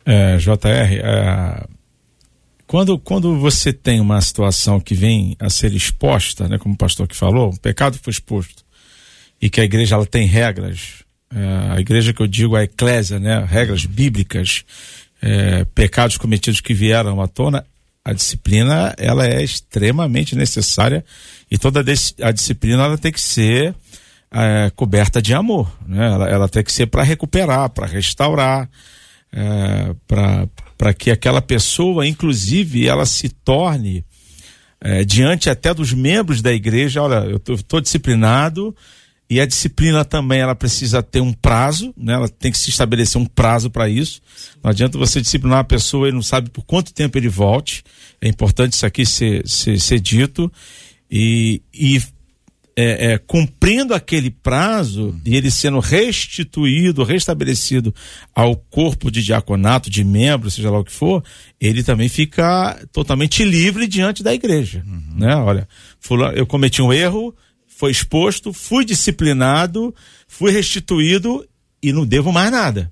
[0.04, 1.64] É, JR, é,
[2.66, 7.06] quando, quando você tem uma situação que vem a ser exposta, né, como o pastor
[7.06, 8.64] que falou, o pecado foi exposto,
[9.40, 13.20] e que a igreja ela tem regras, é, a igreja que eu digo a eclésia,
[13.20, 14.64] né, regras bíblicas
[15.20, 17.64] é, pecados cometidos que vieram à tona,
[18.04, 21.04] a disciplina ela é extremamente necessária
[21.50, 21.84] e toda
[22.22, 23.74] a disciplina ela tem que ser
[24.30, 26.06] é, coberta de amor, né?
[26.06, 28.68] Ela, ela tem que ser para recuperar, para restaurar,
[29.32, 34.04] é, para que aquela pessoa, inclusive, ela se torne
[34.80, 38.74] é, diante até dos membros da igreja, olha, eu estou disciplinado,
[39.28, 42.12] e a disciplina também, ela precisa ter um prazo, né?
[42.12, 44.20] Ela tem que se estabelecer um prazo para isso.
[44.62, 47.82] Não adianta você disciplinar uma pessoa e não sabe por quanto tempo ele volte.
[48.20, 50.50] É importante isso aqui ser, ser, ser dito.
[51.10, 52.00] E, e
[52.76, 57.92] é, é, cumprindo aquele prazo e ele sendo restituído, restabelecido
[58.34, 61.24] ao corpo de diaconato, de membro, seja lá o que for,
[61.60, 64.84] ele também fica totalmente livre diante da igreja.
[64.86, 65.16] Uhum.
[65.16, 65.34] Né?
[65.34, 65.66] Olha,
[66.34, 67.34] eu cometi um erro,
[67.76, 69.94] foi exposto, fui disciplinado,
[70.26, 71.46] fui restituído
[71.82, 72.90] e não devo mais nada.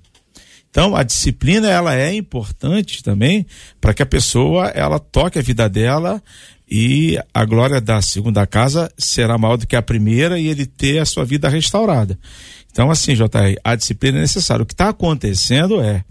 [0.69, 3.47] Então, a disciplina ela é importante também
[3.81, 6.21] para que a pessoa ela toque a vida dela
[6.69, 10.99] e a glória da segunda casa será maior do que a primeira e ele ter
[10.99, 12.19] a sua vida restaurada.
[12.71, 14.61] Então, assim, JR, a disciplina é necessária.
[14.61, 16.05] O que está acontecendo é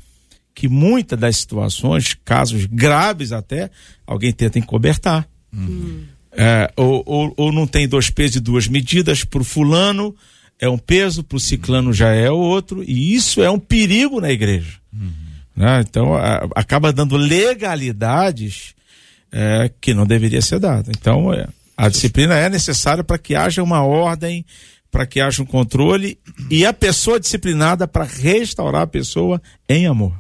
[0.53, 3.71] que muitas das situações, casos graves até,
[4.05, 5.29] alguém tenta encobertar.
[5.53, 6.07] Uhum.
[6.37, 10.15] É, ou, ou, ou, não tem dois pesos e duas medidas para o fulano,
[10.59, 14.33] é um peso, para o ciclano já é outro, e isso é um perigo na
[14.33, 14.79] igreja.
[14.93, 15.13] Uhum.
[15.57, 15.81] Né?
[15.89, 18.75] Então, a, acaba dando legalidades
[19.31, 20.91] é, que não deveria ser dada.
[20.97, 24.45] Então, é, a disciplina é necessária para que haja uma ordem,
[24.91, 26.19] para que haja um controle
[26.51, 30.15] e a pessoa disciplinada para restaurar a pessoa em amor.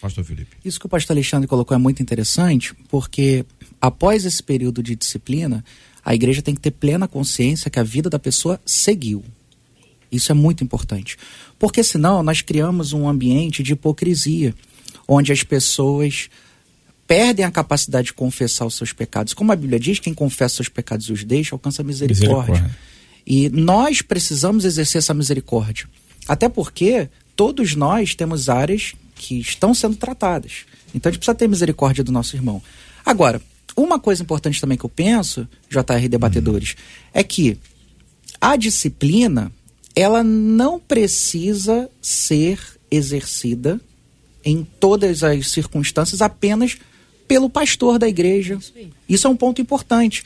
[0.00, 0.56] Pastor Felipe.
[0.64, 3.44] Isso que o pastor Alexandre colocou é muito interessante, porque
[3.86, 5.62] após esse período de disciplina,
[6.02, 9.22] a igreja tem que ter plena consciência que a vida da pessoa seguiu.
[10.10, 11.18] Isso é muito importante.
[11.58, 14.54] Porque senão nós criamos um ambiente de hipocrisia,
[15.06, 16.30] onde as pessoas
[17.06, 19.34] perdem a capacidade de confessar os seus pecados.
[19.34, 22.54] Como a Bíblia diz, quem confessa seus pecados e os deixa alcança a misericórdia.
[22.54, 22.78] misericórdia.
[23.26, 25.86] E nós precisamos exercer essa misericórdia.
[26.26, 30.64] Até porque todos nós temos áreas que estão sendo tratadas.
[30.94, 32.62] Então a gente precisa ter misericórdia do nosso irmão.
[33.04, 33.42] Agora,
[33.76, 36.76] uma coisa importante também que eu penso, JR debatedores, uhum.
[37.14, 37.58] é que
[38.40, 39.50] a disciplina
[39.96, 42.58] ela não precisa ser
[42.90, 43.80] exercida
[44.44, 46.76] em todas as circunstâncias apenas
[47.26, 48.58] pelo pastor da igreja.
[49.08, 50.22] Isso é um ponto importante.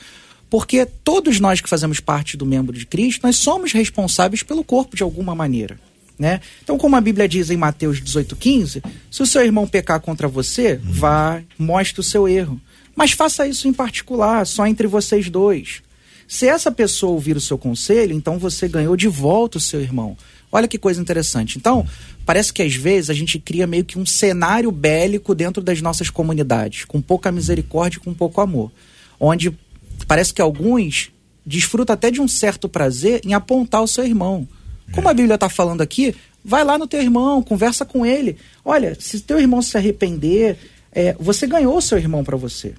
[0.49, 4.95] Porque todos nós que fazemos parte do membro de Cristo, nós somos responsáveis pelo corpo
[4.95, 5.79] de alguma maneira.
[6.17, 6.41] Né?
[6.61, 10.73] Então, como a Bíblia diz em Mateus 18,15, se o seu irmão pecar contra você,
[10.73, 10.91] uhum.
[10.91, 12.59] vá, mostre o seu erro.
[12.99, 15.81] Mas faça isso em particular, só entre vocês dois.
[16.27, 20.17] Se essa pessoa ouvir o seu conselho, então você ganhou de volta o seu irmão.
[20.51, 21.57] Olha que coisa interessante.
[21.57, 21.87] Então,
[22.25, 26.09] parece que às vezes a gente cria meio que um cenário bélico dentro das nossas
[26.09, 28.69] comunidades, com pouca misericórdia e com pouco amor.
[29.17, 29.57] Onde
[30.05, 31.09] parece que alguns
[31.45, 34.45] desfrutam até de um certo prazer em apontar o seu irmão.
[34.91, 38.35] Como a Bíblia está falando aqui, vai lá no teu irmão, conversa com ele.
[38.65, 40.57] Olha, se teu irmão se arrepender,
[40.91, 42.73] é, você ganhou o seu irmão para você.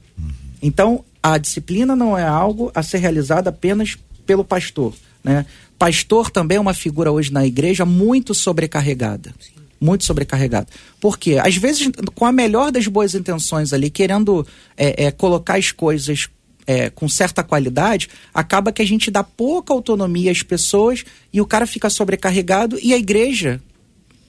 [0.63, 3.97] Então, a disciplina não é algo a ser realizado apenas
[4.27, 4.95] pelo pastor.
[5.23, 5.47] Né?
[5.79, 9.35] Pastor também é uma figura hoje na igreja muito sobrecarregada.
[9.81, 10.67] Muito sobrecarregada.
[11.01, 11.39] Por quê?
[11.43, 14.47] Às vezes, com a melhor das boas intenções ali, querendo
[14.77, 16.29] é, é, colocar as coisas
[16.67, 21.47] é, com certa qualidade, acaba que a gente dá pouca autonomia às pessoas e o
[21.47, 23.61] cara fica sobrecarregado e a igreja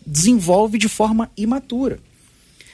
[0.06, 2.00] desenvolve de forma imatura.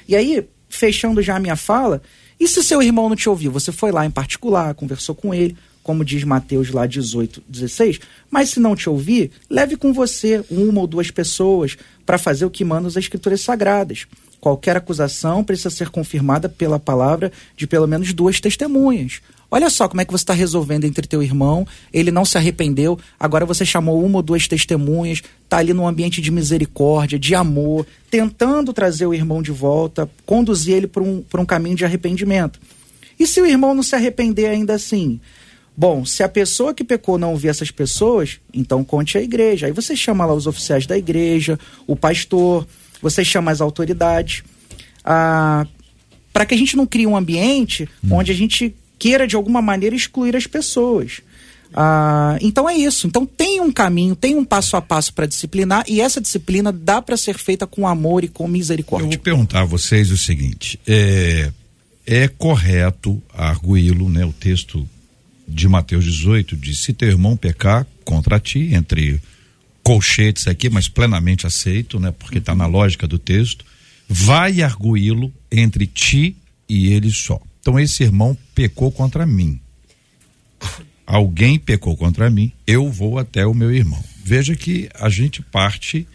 [0.08, 2.02] E aí, fechando já a minha fala,
[2.40, 3.52] e se seu irmão não te ouviu?
[3.52, 8.00] Você foi lá em particular, conversou com ele, como diz Mateus lá 18, 16.
[8.30, 12.50] Mas se não te ouvir, leve com você uma ou duas pessoas para fazer o
[12.50, 14.06] que mandam as Escrituras Sagradas.
[14.40, 19.22] Qualquer acusação precisa ser confirmada pela palavra de pelo menos duas testemunhas.
[19.50, 23.00] Olha só como é que você está resolvendo entre teu irmão, ele não se arrependeu,
[23.20, 27.88] agora você chamou uma ou duas testemunhas, está ali num ambiente de misericórdia, de amor,
[28.12, 32.60] tentando trazer o irmão de volta, conduzir ele para um, um caminho de arrependimento.
[33.18, 35.20] E se o irmão não se arrepender ainda assim?
[35.76, 39.68] Bom, se a pessoa que pecou não ouvir essas pessoas, então conte a igreja.
[39.68, 42.68] Aí você chama lá os oficiais da igreja, o pastor,
[43.02, 44.44] você chama as autoridades.
[45.06, 45.66] Ah,
[46.34, 48.10] para que a gente não crie um ambiente hum.
[48.16, 51.22] onde a gente queira de alguma maneira excluir as pessoas.
[51.74, 53.08] Ah, então é isso.
[53.08, 57.02] Então tem um caminho, tem um passo a passo para disciplinar e essa disciplina dá
[57.02, 59.08] para ser feita com amor e com misericórdia.
[59.08, 61.52] Eu vou perguntar a vocês o seguinte: é,
[62.06, 64.26] é correto arguí-lo, né?
[64.26, 64.88] O texto
[65.48, 69.22] de Mateus 18 diz: se teu irmão pecar contra ti, entre
[69.84, 72.12] colchetes aqui, mas plenamente aceito, né?
[72.12, 73.66] Porque está na lógica do texto,
[74.08, 76.36] vai arguí-lo entre ti
[76.68, 77.40] e ele só.
[77.68, 79.60] Então esse irmão pecou contra mim.
[81.06, 84.02] Alguém pecou contra mim, eu vou até o meu irmão.
[84.24, 86.08] Veja que a gente parte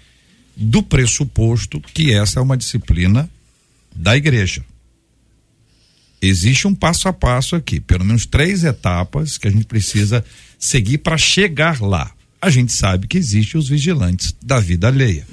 [0.57, 3.29] do pressuposto que essa é uma disciplina
[3.95, 4.65] da igreja
[6.23, 10.25] existe um passo a passo aqui, pelo menos três etapas que a gente precisa
[10.57, 12.13] seguir para chegar lá.
[12.41, 15.27] A gente sabe que existem os vigilantes da vida alheia.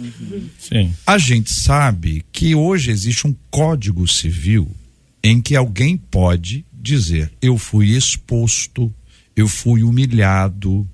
[0.59, 0.93] Sim.
[1.05, 4.75] A gente sabe que hoje existe um código civil
[5.23, 8.93] em que alguém pode dizer: eu fui exposto,
[9.35, 10.87] eu fui humilhado,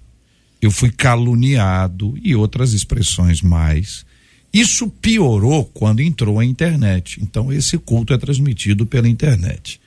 [0.62, 4.06] eu fui caluniado e outras expressões mais.
[4.54, 7.20] Isso piorou quando entrou a internet.
[7.22, 9.82] Então, esse culto é transmitido pela internet.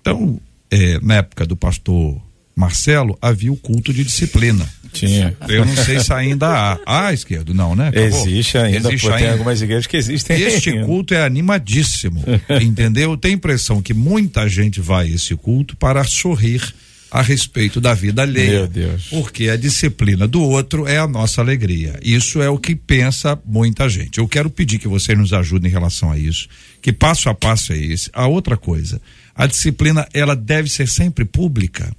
[0.00, 2.20] Então, é, na época do pastor
[2.56, 4.68] Marcelo, havia o culto de disciplina.
[4.92, 5.36] Tinha.
[5.48, 6.78] Eu não sei se ainda há.
[6.86, 7.88] Ah, esquerdo, não, né?
[7.88, 8.08] Acabou.
[8.28, 9.32] Existe ainda, Existe pô, tem ainda.
[9.32, 10.86] algumas igrejas que existem Este ainda.
[10.86, 12.22] culto é animadíssimo,
[12.62, 13.10] entendeu?
[13.10, 16.62] Eu tenho a impressão que muita gente vai a esse culto para sorrir
[17.10, 18.50] a respeito da vida alheia.
[18.60, 19.06] Meu Deus.
[19.08, 21.98] Porque a disciplina do outro é a nossa alegria.
[22.02, 24.18] Isso é o que pensa muita gente.
[24.18, 26.48] Eu quero pedir que você nos ajude em relação a isso,
[26.80, 28.10] que passo a passo é esse.
[28.12, 29.00] A outra coisa,
[29.34, 31.92] a disciplina ela deve ser sempre pública.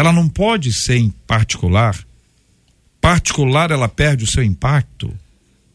[0.00, 1.94] Ela não pode ser em particular.
[3.02, 5.14] Particular ela perde o seu impacto.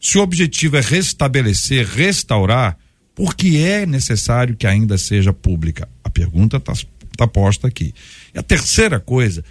[0.00, 2.76] Se o objetivo é restabelecer, restaurar,
[3.14, 5.88] por que é necessário que ainda seja pública?
[6.02, 6.72] A pergunta está
[7.16, 7.94] tá posta aqui.
[8.34, 9.44] E a terceira coisa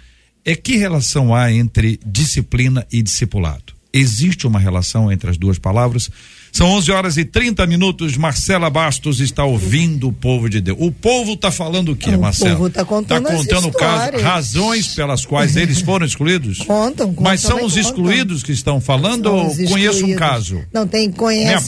[0.44, 3.72] é que relação há entre disciplina e discipulado?
[3.90, 6.10] Existe uma relação entre as duas palavras?
[6.56, 8.16] São 11 horas e 30 minutos.
[8.16, 10.78] Marcela Bastos está ouvindo o povo de Deus.
[10.80, 12.56] O povo está falando o quê, O Marcela?
[12.56, 16.60] povo tá contando Tá contando o caso, razões pelas quais eles foram excluídos?
[16.60, 17.24] Contam, contam.
[17.24, 17.80] Mas são os contam.
[17.82, 20.62] excluídos que estão falando ou conheço um caso?
[20.72, 21.12] Não, tem,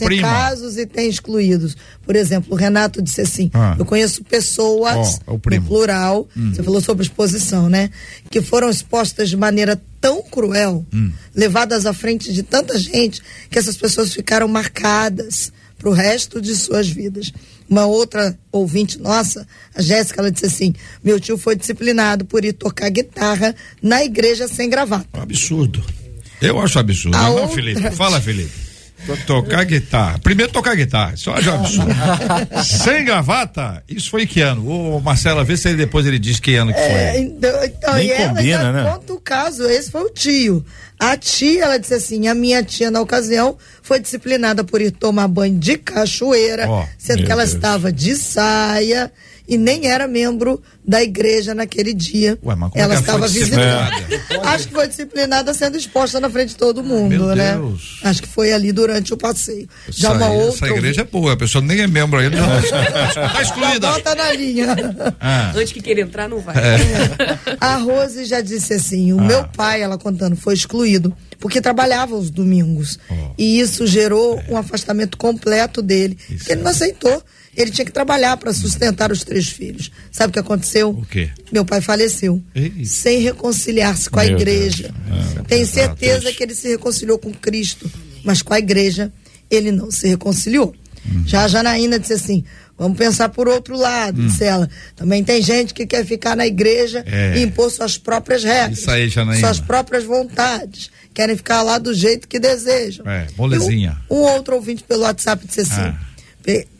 [0.07, 0.27] prima.
[0.27, 1.77] casos e tem excluídos.
[2.03, 3.75] Por exemplo, o Renato disse assim: Ah.
[3.77, 6.51] eu conheço pessoas, Ó, é o no plural, Hum.
[6.51, 7.91] você falou sobre exposição, né?
[8.31, 11.11] Que foram expostas de maneira tão cruel, Hum.
[11.35, 16.55] levadas à frente de tanta gente, que essas pessoas ficaram marcadas para o resto de
[16.55, 17.31] suas vidas.
[17.69, 22.53] Uma outra ouvinte nossa, a Jéssica, ela disse assim: meu tio foi disciplinado por ir
[22.53, 25.07] tocar guitarra na igreja sem gravata.
[25.13, 25.83] Absurdo.
[26.41, 27.15] Eu acho absurdo.
[27.17, 27.91] A não, outra- Felipe.
[27.91, 28.68] Fala, Felipe.
[29.05, 30.19] To- Tocar guitarra.
[30.19, 31.13] Primeiro tocar guitarra.
[31.15, 31.91] Isso acho absurdo.
[32.63, 33.83] Sem gravata?
[33.89, 34.67] Isso foi que ano?
[34.69, 37.21] Ô, Marcela, vê se ele depois ele diz que ano que É, foi.
[37.21, 38.91] então, então, Nem e ela combina, ainda né?
[38.91, 40.65] conta o caso, esse foi o tio.
[40.99, 45.27] A tia, ela disse assim, a minha tia, na ocasião, foi disciplinada por ir tomar
[45.29, 47.55] banho de cachoeira, Ó, sendo que ela Deus.
[47.55, 49.11] estava de saia
[49.49, 52.37] e nem era membro da igreja naquele dia.
[52.43, 54.45] Ué, mas como é ela que ela estava visitando.
[54.45, 57.53] Acho que foi disciplinada sendo exposta na frente de todo mundo, Meu né?
[57.53, 57.99] Deus.
[58.03, 59.67] Acho que foi ali durante o passeio.
[59.89, 60.67] Já Essa, uma aí- outra.
[60.67, 62.37] essa igreja é boa, a pessoa nem é membro ainda.
[63.13, 63.91] Tá Já excluída.
[63.91, 64.75] bota na linha.
[65.19, 66.55] Ah, Antes que queira entrar, não vai.
[67.59, 69.15] A Rose já disse assim: Ah.
[69.15, 72.99] o meu pai, ela contando, foi excluído porque trabalhava os domingos.
[73.09, 73.13] Oh.
[73.37, 74.51] E isso gerou É.
[74.51, 76.15] um afastamento completo dele.
[76.45, 77.21] que ele não aceitou.
[77.57, 79.91] Ele tinha que trabalhar para sustentar os três filhos.
[80.11, 80.91] Sabe o que aconteceu?
[80.91, 81.29] O quê?
[81.51, 82.41] Meu pai faleceu.
[82.55, 82.85] Ei.
[82.85, 84.93] Sem reconciliar-se com a Meu igreja.
[85.07, 85.47] Deus.
[85.47, 87.89] Tenho Ah, certeza que ele se reconciliou com Cristo.
[88.23, 89.11] Mas com a igreja,
[89.49, 90.73] ele não se reconciliou.
[91.05, 91.23] Uhum.
[91.25, 92.43] Já a Janaína disse assim:
[92.77, 94.69] vamos pensar por outro lado, disse ela.
[94.95, 97.11] Também tem gente que quer ficar na igreja Hum.
[97.11, 97.37] É.
[97.39, 99.39] e impor suas próprias regras, Isso aí, Janaína.
[99.45, 100.89] suas próprias vontades.
[101.13, 103.05] Querem ficar lá do jeito que desejam.
[103.09, 103.97] É, molezinha.
[104.09, 105.81] Um, um outro ouvinte pelo WhatsApp disse assim.
[105.81, 105.99] Ah.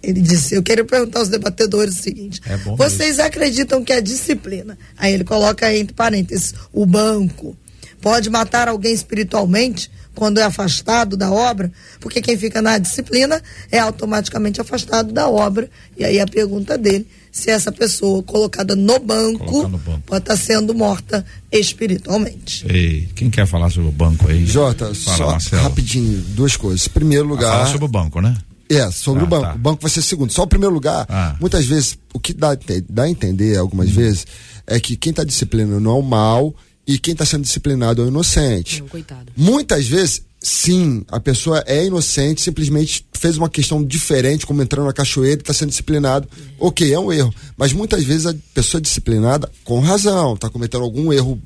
[0.01, 4.77] Ele disse: Eu quero perguntar aos debatedores o seguinte: É Vocês acreditam que a disciplina,
[4.97, 7.55] aí ele coloca entre parênteses, o banco,
[8.01, 11.71] pode matar alguém espiritualmente quando é afastado da obra?
[11.99, 15.69] Porque quem fica na disciplina é automaticamente afastado da obra.
[15.97, 20.01] E aí a pergunta dele: se essa pessoa colocada no banco, no banco.
[20.05, 22.65] pode estar sendo morta espiritualmente.
[22.67, 24.45] Ei, quem quer falar sobre o banco aí?
[24.45, 25.63] Jota, Fala, só Marcelo.
[25.63, 26.87] rapidinho, duas coisas.
[26.87, 27.67] Primeiro Fala lugar.
[27.67, 28.35] sobre o banco, né?
[28.69, 29.43] É, sobre Ah, o banco.
[29.45, 29.55] tá.
[29.55, 30.31] O banco vai ser segundo.
[30.31, 31.35] Só o primeiro lugar, Ah.
[31.39, 32.55] muitas vezes, o que dá,
[32.87, 33.61] dá a entender Hum.
[33.61, 34.27] algumas vezes
[34.67, 36.53] é que quem está disciplinando não é o mal
[36.85, 38.81] e quem está sendo disciplinado é o inocente.
[38.81, 39.31] Não, coitado.
[39.35, 44.93] Muitas vezes, sim, a pessoa é inocente, simplesmente fez uma questão diferente, como entrando na
[44.93, 46.27] cachoeira e está sendo disciplinado.
[46.59, 47.33] Ok, é um erro.
[47.57, 51.41] Mas muitas vezes a pessoa é disciplinada com razão, está cometendo algum erro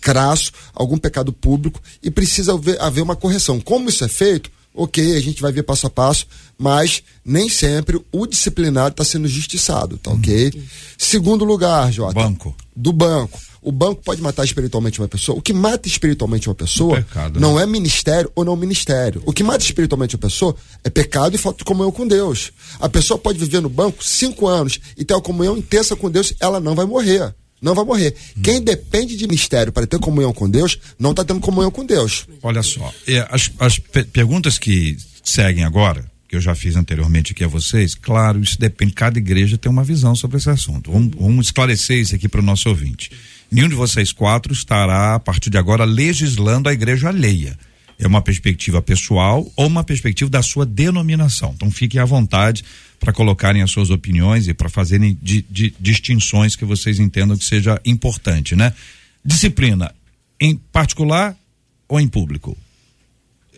[0.00, 3.60] crasso, algum pecado público e precisa haver, haver uma correção.
[3.60, 4.50] Como isso é feito?
[4.74, 6.26] Ok, a gente vai ver passo a passo,
[6.56, 10.52] mas nem sempre o disciplinado está sendo justiçado, tá ok?
[10.96, 12.14] Segundo lugar, Jota.
[12.14, 12.54] Banco.
[12.76, 13.40] Do banco.
[13.60, 15.36] O banco pode matar espiritualmente uma pessoa.
[15.36, 17.64] O que mata espiritualmente uma pessoa O pecado, não né?
[17.64, 19.20] é ministério ou não ministério.
[19.26, 20.54] O que mata espiritualmente uma pessoa
[20.84, 22.52] é pecado e falta de comunhão com Deus.
[22.78, 26.32] A pessoa pode viver no banco cinco anos e ter uma comunhão intensa com Deus,
[26.38, 27.34] ela não vai morrer.
[27.60, 28.14] Não vai morrer.
[28.36, 28.42] Hum.
[28.42, 32.26] Quem depende de mistério para ter comunhão com Deus, não está tendo comunhão com Deus.
[32.42, 37.32] Olha só, é, as, as pe- perguntas que seguem agora, que eu já fiz anteriormente
[37.32, 40.92] aqui a vocês, claro, isso depende, cada igreja tem uma visão sobre esse assunto.
[40.92, 43.10] Vamos, vamos esclarecer isso aqui para o nosso ouvinte.
[43.50, 47.58] Nenhum de vocês quatro estará, a partir de agora, legislando a igreja alheia.
[47.98, 51.52] É uma perspectiva pessoal ou uma perspectiva da sua denominação.
[51.56, 52.64] Então fiquem à vontade
[53.00, 57.44] para colocarem as suas opiniões e para fazerem di- di- distinções que vocês entendam que
[57.44, 58.72] seja importante, né?
[59.24, 59.92] Disciplina,
[60.40, 61.36] em particular
[61.88, 62.56] ou em público?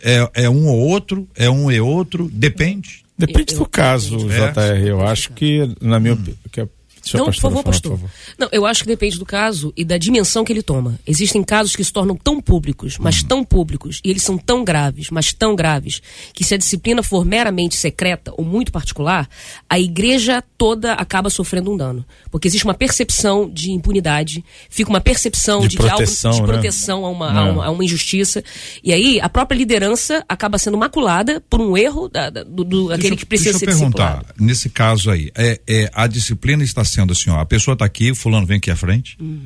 [0.03, 1.29] É, é um ou outro?
[1.37, 2.31] É um e outro?
[2.33, 3.05] Depende?
[3.19, 4.51] Depende do caso, É.
[4.53, 4.87] JR.
[4.87, 6.37] Eu acho que, na minha opinião.
[6.51, 6.61] que
[7.01, 7.99] a- deixa a Não, por favor, pastor.
[8.39, 10.99] Não, eu acho que depende do caso e da dimensão que ele toma.
[11.07, 15.11] Existem casos que se tornam tão públicos, mas tão públicos, e eles são tão graves,
[15.11, 16.01] mas tão graves,
[16.35, 19.29] que se a disciplina for meramente secreta ou muito particular,
[19.69, 22.05] a igreja toda acaba sofrendo um dano.
[22.31, 26.47] Porque existe uma percepção de impunidade, fica uma percepção De de, algo proteção, de né?
[26.47, 27.53] proteção a, uma, a, Não.
[27.55, 28.43] uma, a uma injustiça.
[28.85, 32.87] E aí a própria liderança acaba sendo maculada por um erro da, da- do, do-
[32.93, 34.45] aquele Deixa eu- que precisa deixa ser eu perguntar, discipulado.
[34.45, 38.11] nesse caso aí, é, é, a disciplina está sendo assim, ó, a pessoa está aqui,
[38.11, 39.41] o fulano vem aqui à frente, Hum.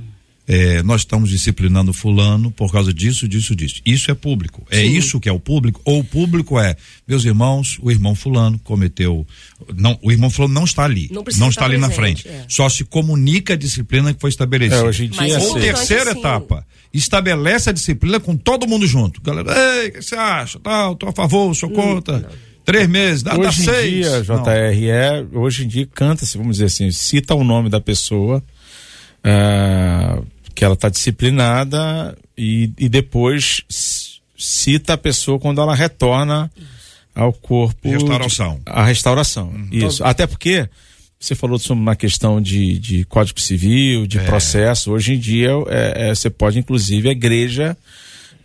[0.47, 3.81] é, nós estamos disciplinando fulano por causa disso, disso, disso.
[3.87, 4.67] Isso é público.
[4.71, 4.97] É Sim.
[4.97, 5.81] isso que é o público?
[5.85, 6.77] Ou o público é,
[7.09, 9.27] meus irmãos, o irmão fulano cometeu,
[9.75, 12.29] não, o irmão fulano não está ali, Não precisa está ali na presente, frente.
[12.43, 12.45] é.
[12.49, 14.83] Só se comunica a disciplina que foi estabelecida.
[14.83, 15.51] É, hoje em dia Mas é é Ou assim.
[15.59, 19.21] importante, terceira assim, etapa, estabelece a disciplina com todo mundo junto.
[19.23, 20.61] Galera, ei, o que você acha?
[20.61, 22.29] Tal, tô a favor, sou contra.
[22.65, 24.07] Três meses, dá Hoje em seis.
[24.07, 24.23] dia.
[24.23, 28.43] JR, é, hoje em dia canta-se, vamos dizer assim, cita o nome da pessoa,
[29.23, 30.21] ah,
[30.55, 33.61] que ela está disciplinada e, e depois
[34.37, 36.51] cita a pessoa quando ela retorna
[37.15, 37.89] ao corpo.
[37.91, 38.57] Restauração.
[38.57, 39.53] de- a restauração.
[39.71, 40.03] Isso.
[40.05, 40.69] Até porque
[41.19, 44.91] você falou sobre uma questão de, de código civil, de processo.
[44.93, 47.77] Hoje em dia, é, é, você pode, inclusive, a igreja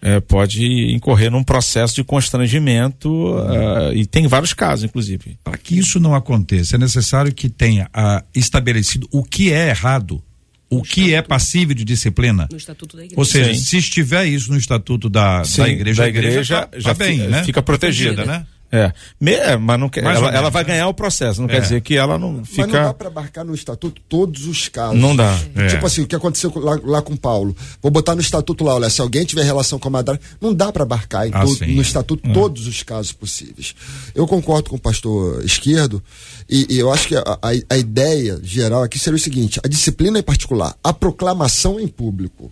[0.01, 5.37] é, pode incorrer num processo de constrangimento ah, e tem vários casos, inclusive.
[5.43, 10.21] Para que isso não aconteça, é necessário que tenha ah, estabelecido o que é errado,
[10.69, 12.47] o que é passível de disciplina.
[12.51, 13.19] No Estatuto da Igreja.
[13.19, 13.59] Ou seja, Sim.
[13.59, 16.93] se estiver isso no estatuto da, Sim, da igreja, da a igreja, igreja tá- já
[16.93, 17.43] tá bem, fi- né?
[17.43, 18.25] fica protegida.
[18.25, 18.45] né?
[18.71, 21.53] É, Me- é, mas não quer, ela, ela vai ganhar o processo, não É.
[21.53, 22.93] quer dizer que ela não Mas não dá fica.
[22.93, 24.99] para abarcar no estatuto todos os casos.
[24.99, 25.35] Não dá.
[25.55, 25.67] É.
[25.67, 27.55] Tipo assim, o que aconteceu lá, lá com Paulo.
[27.81, 30.71] Vou botar no estatuto lá, olha, se alguém tiver relação com a madrasta, não dá
[30.71, 33.73] para abarcar em Ah, todo- no estatuto todos os casos possíveis.
[34.13, 36.03] Eu concordo com o pastor Esquerdo
[36.47, 39.67] e, e eu acho que a, a, a ideia geral aqui seria o seguinte: a
[39.67, 42.51] disciplina em particular, a proclamação em público.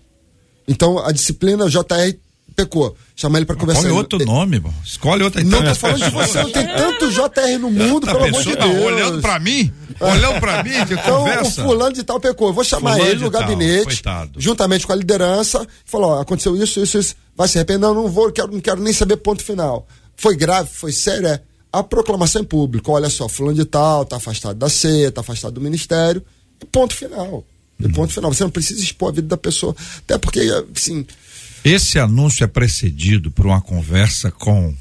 [0.68, 2.14] Então, a disciplina JR
[2.58, 2.98] pecou.
[3.16, 3.84] Chama ele para conversar.
[3.84, 4.74] Põe outro nome, bom.
[4.84, 8.44] escolhe outra Não tô falando de você, não tem tanto JR no mundo, pelo amor
[8.44, 8.84] de Deus.
[8.84, 11.62] olhando pra mim, olhando pra mim, de Então, conversa.
[11.62, 12.48] o fulano de tal pecou.
[12.48, 14.42] Eu vou chamar Fulano ele no tal, gabinete, coitado.
[14.42, 17.16] juntamente com a liderança, e falar, ó, aconteceu isso, isso, isso.
[17.36, 17.80] Vai se arrepender?
[17.80, 19.88] Não, não vou, quero, não quero nem saber ponto final.
[20.16, 21.40] Foi grave, foi sério, é.
[21.72, 25.54] A proclamação em público, olha só, fulano de tal, tá afastado da ceia, tá afastado
[25.54, 26.24] do ministério.
[26.60, 27.44] E ponto final.
[27.80, 28.34] E ponto final.
[28.34, 29.76] Você não precisa expor a vida da pessoa.
[30.00, 30.40] Até porque,
[30.76, 31.06] assim,
[31.68, 34.74] Esse anúncio é precedido por uma conversa com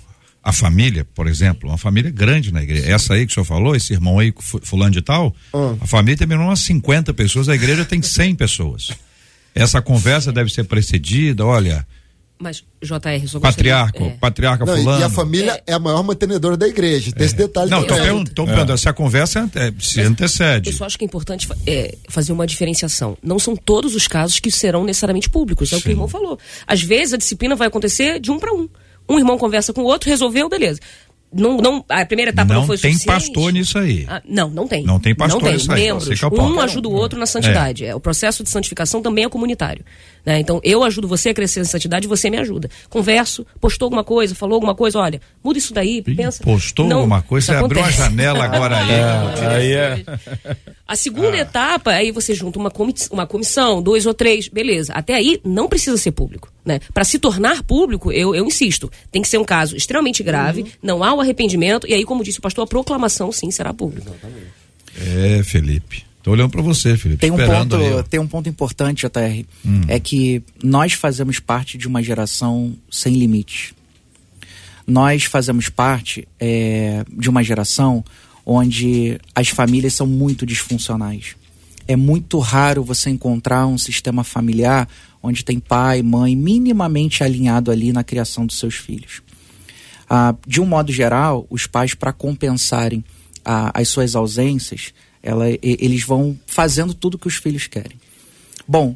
[0.43, 2.89] a família, por exemplo, uma família grande na igreja.
[2.93, 5.74] Essa aí que o senhor falou, esse irmão aí, fu- fulano de tal, Ah.
[5.80, 8.91] a família tem umas 50 pessoas, a igreja tem 100 pessoas.
[9.55, 11.84] Essa conversa deve ser precedida, olha,
[12.39, 14.11] Mas, JR, só patriarca, é.
[14.11, 15.01] patriarca não, e- fulano.
[15.01, 15.72] e a família é.
[15.72, 17.11] a maior mantenedora da igreja.
[17.11, 18.05] Tem esse detalhe Não, também.
[18.05, 20.68] perguntando, tô perguntando se a conversa ante- se antecede.
[20.68, 23.16] Eu só acho que é importante é, fazer uma diferenciação.
[23.22, 26.39] Não são todos os casos que serão necessariamente públicos, é o que o irmão falou.
[26.66, 28.68] Às vezes a disciplina vai acontecer de um para um.
[29.09, 30.80] Um irmão conversa com o outro, resolveu, beleza.
[31.32, 33.26] Não, não, a primeira etapa não, Não foi tem suficiente.
[33.26, 34.06] pastor nisso aí.
[34.08, 34.84] Ah, não, não tem.
[34.84, 35.58] Não tem pastor Não tem.
[35.58, 36.08] nisso aí, Membros.
[36.08, 36.28] que é.
[36.28, 37.84] Um ajuda o outro na santidade.
[37.84, 37.94] É.
[37.94, 39.84] O processo de santificação também é comunitário.
[40.24, 40.38] né?
[40.40, 42.70] Então, eu ajudo você a crescer em santidade e você me ajuda.
[42.88, 46.42] Converso, postou alguma coisa, falou alguma coisa, olha, muda isso daí, Ih, pensa.
[46.42, 47.98] Postou Não, alguma coisa, você abriu uma acontece.
[48.10, 48.86] janela agora aí.
[49.56, 50.04] Aí é.
[50.86, 54.92] A segunda etapa, aí você junta uma, comi uma comissão, dois ou três, beleza.
[54.94, 56.48] Até aí não precisa ser público.
[56.66, 56.80] Né?
[56.92, 60.68] Para se tornar público, eu, eu insisto, tem que ser um caso extremamente grave, Uhum.
[60.82, 64.12] não há o arrependimento, e aí, como disse o pastor, a proclamação sim será pública.
[64.98, 66.04] É, Felipe.
[66.24, 67.20] Tô olhando pra você, Felipe.
[67.20, 69.46] Tem um, ponto, aí, tem um ponto importante, JR,
[69.86, 73.72] é que nós fazemos parte de uma geração sem limites.
[74.84, 78.04] Nós fazemos parte é, de uma geração
[78.44, 81.36] onde as famílias são muito disfuncionais.
[81.86, 84.88] É muito raro você encontrar um sistema familiar
[85.26, 89.22] onde tem pai, mãe minimamente alinhado ali na criação dos seus filhos.
[90.08, 93.04] Ah, de um modo geral, os pais, para compensarem
[93.44, 97.98] ah, as suas ausências, ela, eles vão fazendo tudo que os filhos querem.
[98.68, 98.94] Bom,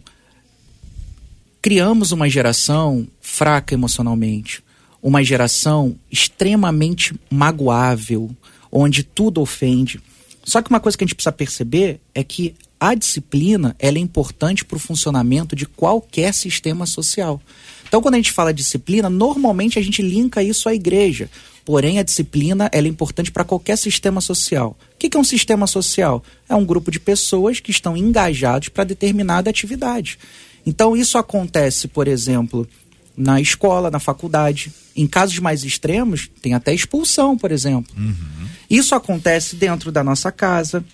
[1.60, 4.62] criamos uma geração fraca emocionalmente,
[5.02, 8.30] uma geração extremamente magoável,
[8.70, 10.00] onde tudo ofende.
[10.44, 14.00] Só que uma coisa que a gente precisa perceber é que a disciplina ela é
[14.00, 17.38] importante para o funcionamento de qualquer sistema social.
[17.86, 21.28] Então, quando a gente fala disciplina, normalmente a gente linka isso à igreja.
[21.62, 24.76] Porém, a disciplina é importante para qualquer sistema social.
[24.94, 26.24] O que que é um sistema social?
[26.48, 30.18] É um grupo de pessoas que estão engajados para determinada atividade.
[30.64, 32.66] Então, isso acontece, por exemplo,
[33.16, 34.72] na escola, na faculdade.
[34.96, 37.94] Em casos mais extremos, tem até expulsão, por exemplo.
[38.68, 40.84] Isso acontece dentro da nossa casa.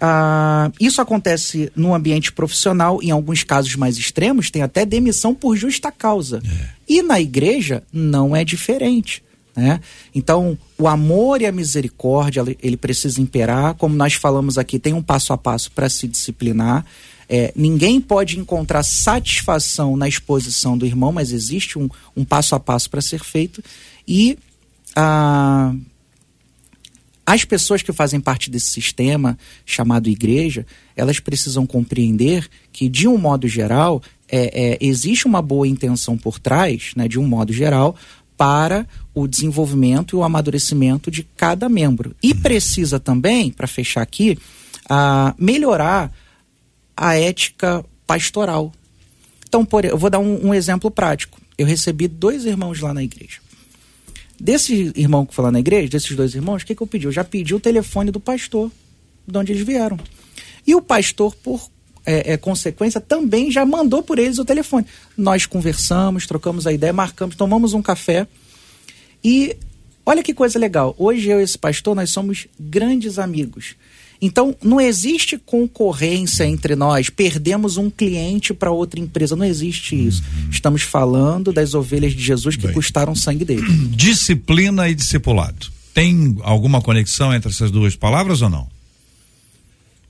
[0.00, 5.56] Ah, isso acontece no ambiente profissional, em alguns casos mais extremos, tem até demissão por
[5.56, 6.40] justa causa.
[6.88, 9.22] E na igreja não é diferente.
[9.54, 9.80] Né?
[10.14, 13.74] Então, o amor e a misericórdia, ele- ele precisa imperar.
[13.74, 16.84] Como nós falamos aqui, tem um passo a passo para se disciplinar.
[17.28, 22.60] É, ninguém pode encontrar satisfação na exposição do irmão, mas existe um, um passo a
[22.60, 23.62] passo para ser feito.
[24.06, 24.38] E
[24.96, 25.74] ah,
[27.30, 30.66] as pessoas que fazem parte desse sistema chamado igreja,
[30.96, 36.40] elas precisam compreender que, de um modo geral, é, é, existe uma boa intenção por
[36.40, 37.94] trás, né, de um modo geral,
[38.36, 42.16] para o desenvolvimento e o amadurecimento de cada membro.
[42.20, 44.36] E precisa também, para fechar aqui,
[44.88, 46.12] ah, melhorar
[46.96, 48.72] a ética pastoral.
[49.48, 51.40] Então, por, eu vou dar um, um exemplo prático.
[51.56, 53.38] Eu recebi dois irmãos lá na igreja.
[54.40, 57.04] Desse irmão que foi lá na igreja, desses dois irmãos, o que, que eu pedi?
[57.04, 58.72] Eu já pedi o telefone do pastor,
[59.26, 59.98] de onde eles vieram.
[60.66, 61.60] E o pastor, por
[62.06, 64.86] é, é, consequência, também já mandou por eles o telefone.
[65.14, 68.26] Nós conversamos, trocamos a ideia, marcamos, tomamos um café.
[69.22, 69.54] E
[70.06, 70.94] olha que coisa legal.
[70.98, 73.76] Hoje eu e esse pastor, nós somos grandes amigos.
[74.22, 79.34] Então, não existe concorrência entre nós, perdemos um cliente para outra empresa.
[79.34, 80.22] Não existe isso.
[80.50, 82.74] Estamos falando das ovelhas de Jesus que Bem.
[82.74, 83.62] custaram o sangue dele.
[83.88, 85.68] Disciplina e discipulado.
[85.94, 88.68] Tem alguma conexão entre essas duas palavras ou não?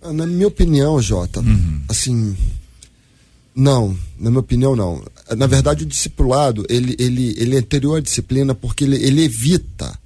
[0.02, 1.42] Ah, Na minha opinião, Jota,
[1.88, 2.36] assim,
[3.54, 5.04] não, na minha opinião, não.
[5.36, 9.98] Na verdade, o discipulado, ele, ele, ele é anterior à disciplina porque ele, ele evita,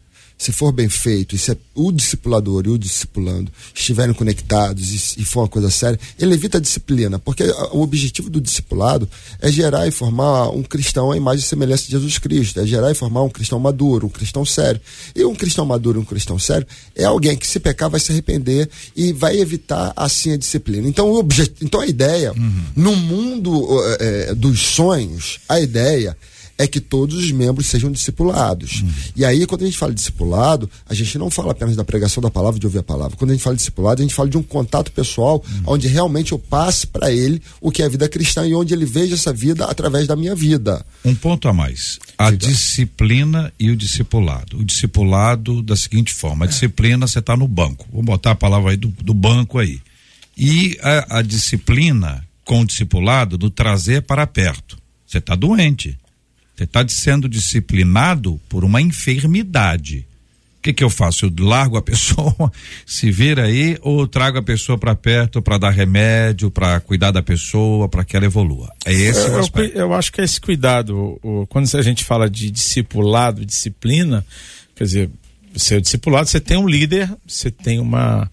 [0.45, 5.23] se for bem feito, e se é o discipulador e o discipulando estiverem conectados e,
[5.23, 9.09] e for uma coisa séria, ele evita a disciplina, porque o objetivo do discipulado
[9.41, 12.91] é gerar e formar um cristão à imagem e semelhança de Jesus Cristo, é gerar
[12.91, 14.79] e formar um cristão maduro, um cristão sério.
[15.17, 18.13] E um cristão maduro e um cristão sério é alguém que se pecar vai se
[18.13, 20.87] arrepender e vai evitar assim a disciplina.
[20.87, 21.27] Então, o
[21.63, 22.35] então a ideia,
[22.77, 23.67] no mundo
[23.99, 26.15] eh, dos sonhos, a ideia
[26.57, 28.85] é que todos os membros sejam discipulados.
[29.17, 32.23] E aí, quando a gente fala de discipulado, a gente não fala apenas da pregação
[32.23, 33.17] da palavra, de ouvir a palavra.
[33.17, 36.33] Quando a gente fala de discipulado, a gente fala de um contato pessoal, onde realmente
[36.33, 39.33] eu passe para ele o que é a vida cristã e onde ele veja essa
[39.33, 40.85] vida através da minha vida.
[41.05, 41.99] Um ponto a mais.
[42.17, 44.59] A disciplina e o discipulado.
[44.59, 47.87] O discipulado da seguinte forma: a disciplina, você está no banco.
[47.93, 49.81] Vou botar a palavra aí do, do banco aí.
[50.37, 54.79] E a, a disciplina com o discipulado do trazer para perto.
[55.07, 55.97] Você está doente.
[56.57, 60.07] Você está sendo disciplinado por uma enfermidade.
[60.59, 61.27] O que, que eu faço?
[61.27, 62.51] Eu largo a pessoa,
[62.87, 67.11] se vira aí, ou eu trago a pessoa para perto para dar remédio, para cuidar
[67.11, 68.73] da pessoa, para que ela evolua.
[68.85, 69.79] É esse o eu, eu, aspecto.
[69.79, 71.19] eu acho que é esse cuidado.
[71.23, 74.25] o- quando a gente fala de discipulado, disciplina,
[74.75, 75.11] quer dizer,
[75.53, 78.31] você é o discipulado, você tem um líder, você tem uma.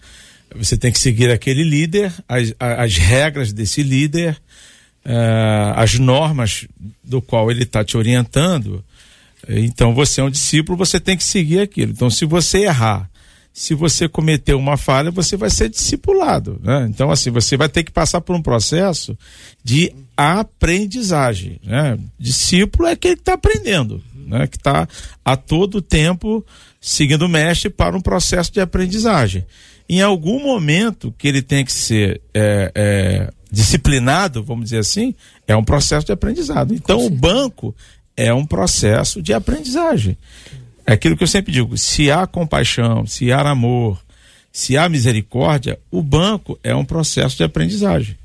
[0.55, 4.38] Você tem que seguir aquele líder, as, as regras desse líder,
[5.06, 6.68] eh, as normas
[7.04, 8.84] do qual ele está te orientando.
[9.47, 11.91] Então você é um discípulo, você tem que seguir aquilo.
[11.91, 13.10] Então, se você errar,
[13.54, 16.60] se você cometer uma falha, você vai ser discipulado.
[16.64, 16.88] Né?
[16.89, 19.18] Então, assim, você vai ter que passar por um processo
[19.64, 21.60] de aprendizagem.
[21.64, 21.97] Né?
[22.18, 24.47] Discípulo é aquele que está aprendendo, né?
[24.47, 24.88] que está
[25.26, 26.45] a todo tempo
[26.80, 29.45] seguindo o mestre para um processo de aprendizagem.
[29.89, 35.14] Em algum momento que ele tem que ser é, é, disciplinado, vamos dizer assim,
[35.47, 36.74] é um processo de aprendizado.
[36.74, 37.76] Então, o banco
[38.16, 40.18] é um processo de aprendizagem.
[40.86, 44.02] É aquilo que eu sempre digo: se há compaixão, se há amor,
[44.52, 48.18] se há misericórdia, o banco é um processo de aprendizagem.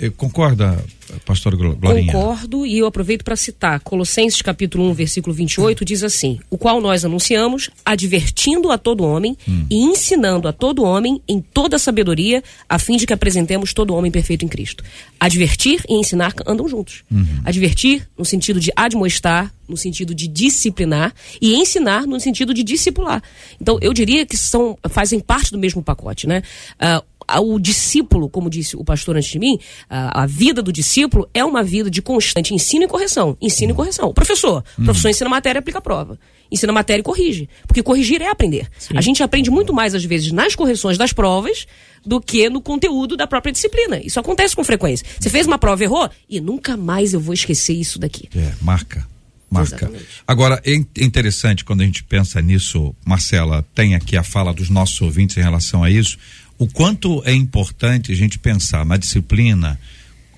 [0.00, 0.84] É, concorda,
[1.24, 2.12] pastor Glo- Glorinha?
[2.12, 6.80] Concordo e eu aproveito para citar Colossenses capítulo 1, versículo 28, diz assim: "O qual
[6.80, 9.36] nós anunciamos, advertindo a todo homem
[9.70, 14.10] e ensinando a todo homem em toda sabedoria, a fim de que apresentemos todo homem
[14.10, 14.82] perfeito em Cristo."
[15.20, 17.04] Advertir e ensinar andam juntos.
[17.44, 23.22] Advertir no sentido de admoestar, no sentido de disciplinar e ensinar no sentido de discipular.
[23.60, 26.42] Então, eu diria que são fazem parte do mesmo pacote, né?
[26.78, 27.02] A-
[27.40, 29.58] o discípulo, como disse o pastor antes de mim,
[29.88, 33.36] a, a vida do discípulo é uma vida de constante ensino e correção.
[33.40, 34.08] Ensino e correção.
[34.08, 36.18] O professor, o professor ensina matéria e aplica a prova.
[36.50, 37.48] Ensina matéria e corrige.
[37.66, 38.68] Porque corrigir é aprender.
[38.94, 41.66] A gente aprende muito mais, às vezes, nas correções das provas
[42.04, 44.00] do que no conteúdo da própria disciplina.
[44.04, 45.06] Isso acontece com frequência.
[45.18, 48.28] Você fez uma prova, errou, e nunca mais eu vou esquecer isso daqui.
[48.36, 49.06] É, marca.
[49.50, 49.76] Marca.
[49.76, 50.06] Exatamente.
[50.26, 54.70] Agora, é in- interessante quando a gente pensa nisso, Marcela, tem aqui a fala dos
[54.70, 56.16] nossos ouvintes em relação a isso,
[56.58, 59.78] o quanto é importante a gente pensar na disciplina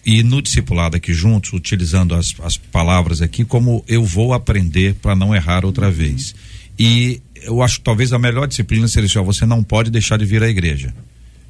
[0.05, 5.17] e no discipulado aqui juntos, utilizando as, as palavras aqui, como eu vou aprender para
[5.17, 6.35] não errar outra vez.
[6.79, 10.25] E eu acho que talvez a melhor disciplina seria assim, você não pode deixar de
[10.25, 10.95] vir à igreja.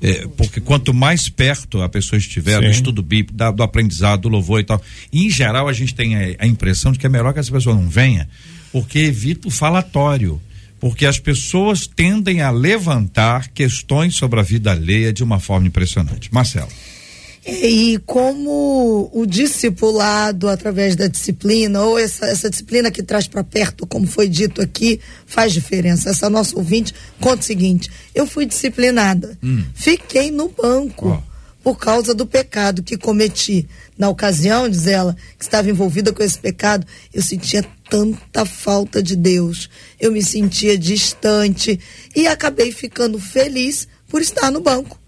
[0.01, 2.67] É, porque quanto mais perto a pessoa estiver Sim.
[2.67, 5.95] do estudo bíblico, da, do aprendizado, do louvor e tal, e em geral a gente
[5.95, 8.29] tem a, a, impressão de que é melhor que essa pessoa não venha,
[8.71, 10.41] porque evita o falatório.
[10.85, 16.29] Porque as pessoas tendem a levantar questões sobre a vida alheia de uma forma impressionante.
[16.31, 16.69] Marcelo.
[17.43, 23.87] E como o discipulado através da disciplina, ou essa, essa disciplina que traz para perto,
[23.87, 26.11] como foi dito aqui, faz diferença.
[26.11, 29.65] Essa nossa ouvinte conta o seguinte: eu fui disciplinada, hum.
[29.75, 31.09] fiquei no banco.
[31.09, 31.34] Oh.
[31.65, 33.67] Por causa do pecado que cometi.
[33.99, 39.17] Na ocasião, diz ela, que estava envolvida com esse pecado, eu sentia tanta falta de
[39.17, 39.69] Deus.
[39.99, 41.81] Eu me sentia distante
[42.15, 45.01] e acabei ficando feliz por estar no banco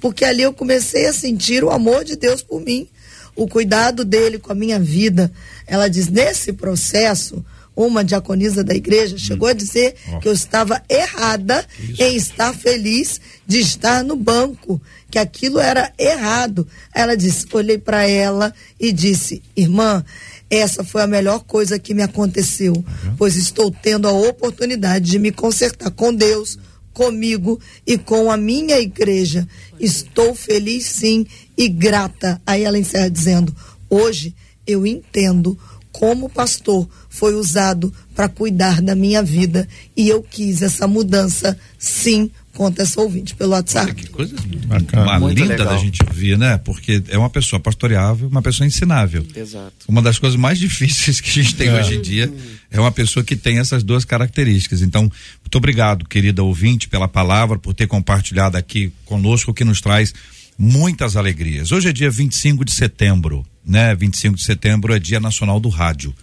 [0.00, 2.88] porque ali eu comecei a sentir o amor de Deus por mim,
[3.34, 5.32] o cuidado dele com a minha vida.
[5.66, 7.44] Ela diz: nesse processo,
[7.74, 9.50] uma diaconisa da igreja chegou hum.
[9.50, 10.18] a dizer oh.
[10.18, 12.02] que eu estava errada Isso.
[12.02, 14.80] em estar feliz de estar no banco,
[15.10, 16.66] que aquilo era errado.
[16.94, 20.04] Ela disse: olhei para ela e disse: irmã,
[20.50, 23.16] essa foi a melhor coisa que me aconteceu, uhum.
[23.16, 26.58] pois estou tendo a oportunidade de me consertar com Deus,
[26.92, 29.46] comigo e com a minha igreja.
[29.78, 31.26] Estou feliz sim
[31.56, 32.40] e grata.
[32.46, 33.54] Aí ela encerra dizendo:
[33.90, 34.34] Hoje
[34.66, 35.58] eu entendo
[35.92, 42.30] como pastor foi usado para cuidar da minha vida e eu quis essa mudança sim
[42.56, 43.86] conta essa ouvinte pelo WhatsApp.
[43.86, 44.34] Olha que coisa
[44.66, 45.18] bacana.
[45.18, 45.66] Uma linda legal.
[45.66, 46.56] da gente ouvir, né?
[46.56, 49.24] Porque é uma pessoa pastoreável, uma pessoa ensinável.
[49.36, 49.72] Exato.
[49.86, 51.78] Uma das coisas mais difíceis que a gente tem é.
[51.78, 52.32] hoje em dia
[52.70, 54.80] é uma pessoa que tem essas duas características.
[54.80, 60.14] Então, muito obrigado, querida ouvinte, pela palavra, por ter compartilhado aqui conosco, que nos traz
[60.58, 61.70] muitas alegrias.
[61.70, 63.94] Hoje é dia 25 de setembro, né?
[63.94, 66.14] 25 de setembro é Dia Nacional do Rádio.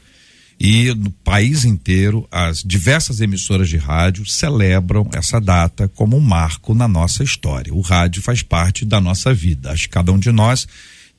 [0.65, 6.73] E no país inteiro, as diversas emissoras de rádio celebram essa data como um marco
[6.73, 7.73] na nossa história.
[7.73, 9.71] O rádio faz parte da nossa vida.
[9.71, 10.65] Acho que cada um de nós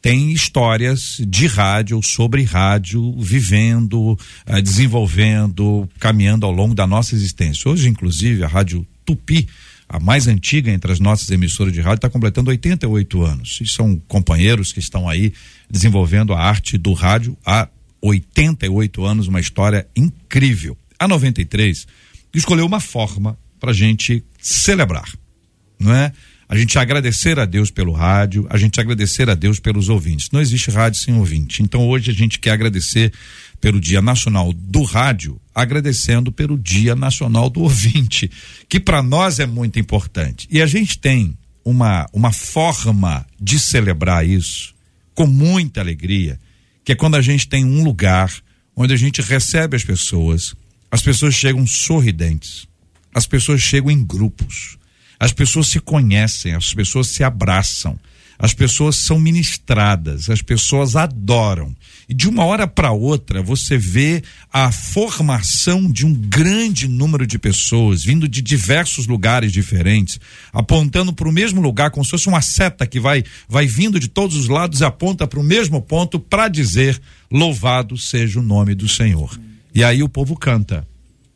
[0.00, 7.70] tem histórias de rádio, sobre rádio, vivendo, eh, desenvolvendo, caminhando ao longo da nossa existência.
[7.70, 9.46] Hoje, inclusive, a Rádio Tupi,
[9.86, 13.58] a mais antiga entre as nossas emissoras de rádio, está completando 88 anos.
[13.60, 15.34] E são companheiros que estão aí
[15.70, 17.68] desenvolvendo a arte do rádio há
[18.06, 20.76] 88 anos, uma história incrível.
[20.98, 21.86] A 93
[22.34, 25.10] escolheu uma forma para a gente celebrar,
[25.78, 26.12] não é?
[26.46, 30.28] A gente agradecer a Deus pelo rádio, a gente agradecer a Deus pelos ouvintes.
[30.30, 31.62] Não existe rádio sem ouvinte.
[31.62, 33.10] Então hoje a gente quer agradecer
[33.58, 38.30] pelo Dia Nacional do Rádio, agradecendo pelo Dia Nacional do Ouvinte,
[38.68, 40.46] que para nós é muito importante.
[40.50, 44.74] E a gente tem uma, uma forma de celebrar isso
[45.14, 46.38] com muita alegria
[46.84, 48.30] que é quando a gente tem um lugar
[48.76, 50.54] onde a gente recebe as pessoas,
[50.90, 52.68] as pessoas chegam sorridentes,
[53.14, 54.76] as pessoas chegam em grupos,
[55.18, 57.98] as pessoas se conhecem, as pessoas se abraçam,
[58.44, 61.74] as pessoas são ministradas, as pessoas adoram.
[62.06, 64.22] E de uma hora para outra, você vê
[64.52, 70.20] a formação de um grande número de pessoas vindo de diversos lugares diferentes,
[70.52, 74.08] apontando para o mesmo lugar, como se fosse uma seta que vai, vai vindo de
[74.08, 77.00] todos os lados e aponta para o mesmo ponto para dizer:
[77.32, 79.40] Louvado seja o nome do Senhor.
[79.74, 80.86] E aí o povo canta.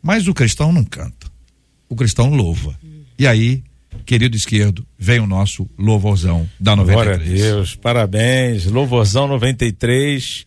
[0.03, 1.27] Mas o cristão não canta.
[1.89, 2.79] O cristão louva.
[3.19, 3.63] E aí
[4.05, 6.95] querido esquerdo, vem o nosso louvorzão da 93.
[6.95, 10.47] Glória a Deus, parabéns, louvorzão 93,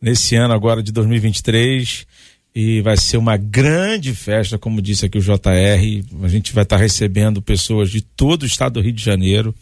[0.00, 2.06] nesse ano agora de 2023,
[2.54, 6.76] e vai ser uma grande festa, como disse aqui o JR, a gente vai estar
[6.76, 9.54] recebendo pessoas de todo o estado do Rio de Janeiro,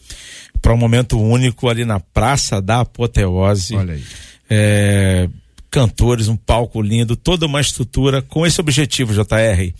[0.61, 3.75] para um momento único ali na Praça da Apoteose.
[3.75, 4.03] Olha aí.
[4.49, 5.29] É,
[5.69, 9.73] cantores, um palco lindo, toda uma estrutura com esse objetivo, JR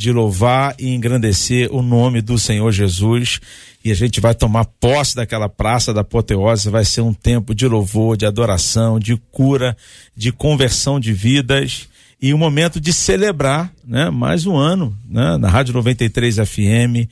[0.00, 3.38] de louvar e engrandecer o nome do Senhor Jesus.
[3.84, 6.70] E a gente vai tomar posse daquela praça da apoteose.
[6.70, 9.76] Vai ser um tempo de louvor, de adoração, de cura,
[10.16, 11.86] de conversão de vidas
[12.22, 17.06] e um momento de celebrar, né, mais um ano, né, na Rádio 93 FM,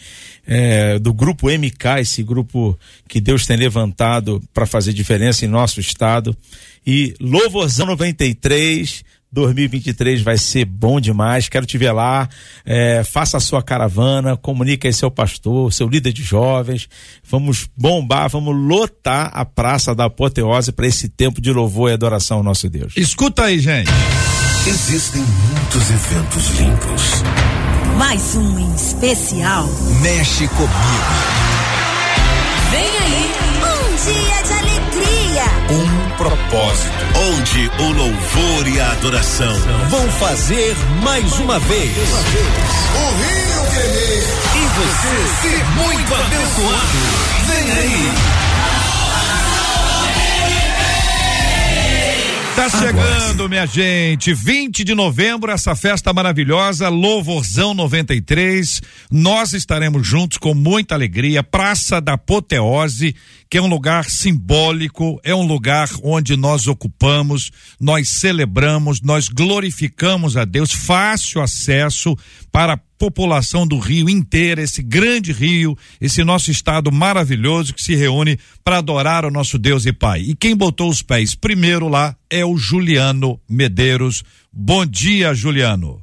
[0.47, 5.78] é, do grupo MK, esse grupo que Deus tem levantado para fazer diferença em nosso
[5.78, 6.34] estado.
[6.86, 11.49] E Louvorzão 93 2023 vai ser bom demais.
[11.49, 12.29] Quero te ver lá.
[12.64, 16.89] É, faça a sua caravana, comunique aí seu pastor, seu líder de jovens.
[17.29, 22.39] Vamos bombar, vamos lotar a Praça da Apoteose para esse tempo de louvor e adoração
[22.39, 22.95] ao nosso Deus.
[22.97, 23.91] Escuta aí, gente.
[24.66, 27.03] Existem muitos eventos limpos.
[27.97, 29.66] Mais um em especial.
[30.03, 31.49] Mexe comigo.
[32.70, 33.49] Vem aí.
[33.59, 35.45] Um dia de alegria.
[35.70, 36.98] Um propósito.
[37.15, 39.55] Onde o louvor e a adoração
[39.89, 41.97] vão fazer mais uma vez.
[41.97, 44.25] O Rio tremer.
[44.55, 46.99] E você muito abençoado.
[47.47, 48.48] Vem aí.
[52.59, 54.35] Tá chegando, minha gente.
[54.35, 58.83] 20 de novembro, essa festa maravilhosa, Louvorzão 93.
[59.09, 61.45] Nós estaremos juntos com muita alegria.
[61.45, 63.15] Praça da Apoteose,
[63.49, 70.37] que é um lugar simbólico, é um lugar onde nós ocupamos, nós celebramos, nós glorificamos
[70.37, 70.73] a Deus.
[70.73, 72.17] Fácil acesso
[72.51, 78.39] para população do Rio inteira, esse grande rio, esse nosso estado maravilhoso que se reúne
[78.65, 80.21] para adorar o nosso Deus e Pai.
[80.23, 84.25] E quem botou os pés primeiro lá é o Juliano Medeiros.
[84.53, 86.03] Bom dia, Juliano.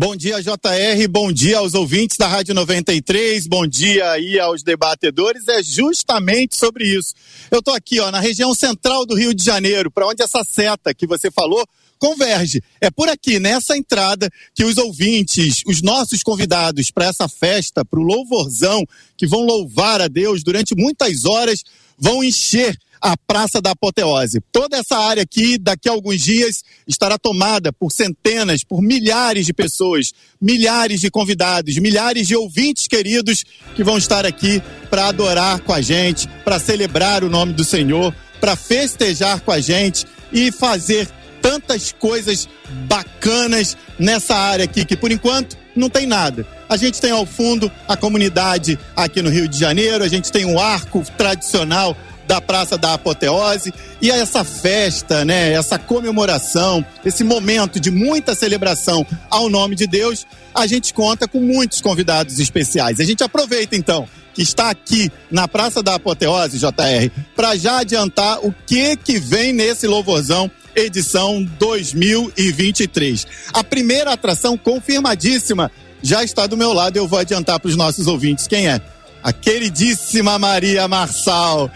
[0.00, 5.48] Bom dia, JR, bom dia aos ouvintes da Rádio 93, bom dia aí aos debatedores.
[5.48, 7.14] É justamente sobre isso.
[7.50, 10.94] Eu tô aqui, ó, na região central do Rio de Janeiro, para onde essa seta
[10.94, 11.66] que você falou
[11.98, 12.62] converge.
[12.80, 18.00] É por aqui, nessa entrada, que os ouvintes, os nossos convidados para essa festa, para
[18.00, 18.84] o louvorzão,
[19.16, 21.62] que vão louvar a Deus durante muitas horas,
[21.98, 24.40] vão encher a Praça da Apoteose.
[24.52, 29.52] Toda essa área aqui, daqui a alguns dias, estará tomada por centenas, por milhares de
[29.52, 33.44] pessoas, milhares de convidados, milhares de ouvintes queridos
[33.74, 38.14] que vão estar aqui para adorar com a gente, para celebrar o nome do Senhor,
[38.40, 41.08] para festejar com a gente e fazer
[41.40, 42.48] tantas coisas
[42.86, 46.46] bacanas nessa área aqui, que por enquanto não tem nada.
[46.68, 50.44] A gente tem ao fundo a comunidade aqui no Rio de Janeiro, a gente tem
[50.44, 53.72] um arco tradicional da Praça da Apoteose
[54.02, 60.26] e essa festa, né, essa comemoração, esse momento de muita celebração ao nome de Deus,
[60.54, 63.00] a gente conta com muitos convidados especiais.
[63.00, 68.38] A gente aproveita então que está aqui na Praça da Apoteose, JR, para já adiantar
[68.44, 73.26] o que que vem nesse louvorzão edição 2023.
[73.52, 75.70] A primeira atração confirmadíssima
[76.02, 78.80] já está do meu lado, eu vou adiantar para os nossos ouvintes quem é.
[79.22, 81.70] A queridíssima Maria Marçal.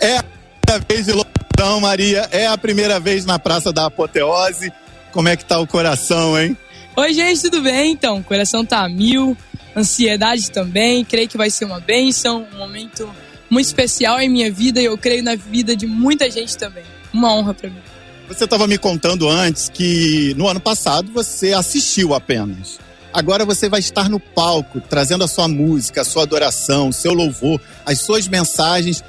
[0.00, 4.72] É a primeira vez de louvorzão, Maria, é a primeira vez na Praça da Apoteose.
[5.12, 6.56] Como é que tá o coração, hein?
[6.96, 7.92] Oi, gente, tudo bem?
[7.92, 9.36] Então, o coração tá a mil,
[9.76, 13.08] ansiedade também, creio que vai ser uma bênção, um momento
[13.50, 16.84] muito especial em minha vida e eu creio na vida de muita gente também.
[17.12, 17.80] Uma honra para mim.
[18.28, 22.78] Você estava me contando antes que no ano passado você assistiu apenas.
[23.12, 27.14] Agora você vai estar no palco, trazendo a sua música, a sua adoração, o seu
[27.14, 29.02] louvor, as suas mensagens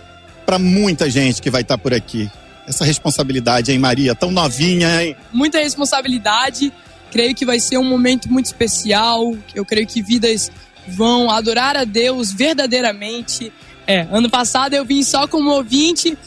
[0.45, 2.29] para muita gente que vai estar por aqui.
[2.67, 4.13] Essa responsabilidade, hein, Maria?
[4.13, 5.15] Tão novinha, hein?
[5.33, 6.71] Muita responsabilidade.
[7.11, 9.35] Creio que vai ser um momento muito especial.
[9.53, 10.51] Eu creio que vidas
[10.87, 13.51] vão adorar a Deus verdadeiramente.
[13.87, 16.17] É, ano passado eu vim só como ouvinte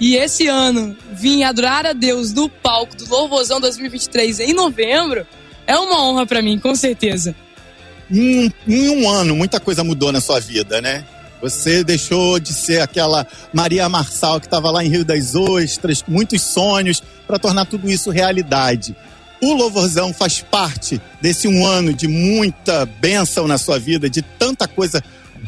[0.00, 5.26] e esse ano vim adorar a Deus do palco do Louvorzão 2023 em novembro.
[5.66, 7.34] É uma honra para mim, com certeza.
[8.10, 11.04] Em, em um ano, muita coisa mudou na sua vida, né?
[11.40, 16.42] Você deixou de ser aquela Maria Marçal que estava lá em Rio das Ostras, muitos
[16.42, 18.96] sonhos, para tornar tudo isso realidade.
[19.40, 24.66] O Louvorzão faz parte desse um ano de muita bênção na sua vida, de tanta
[24.66, 25.02] coisa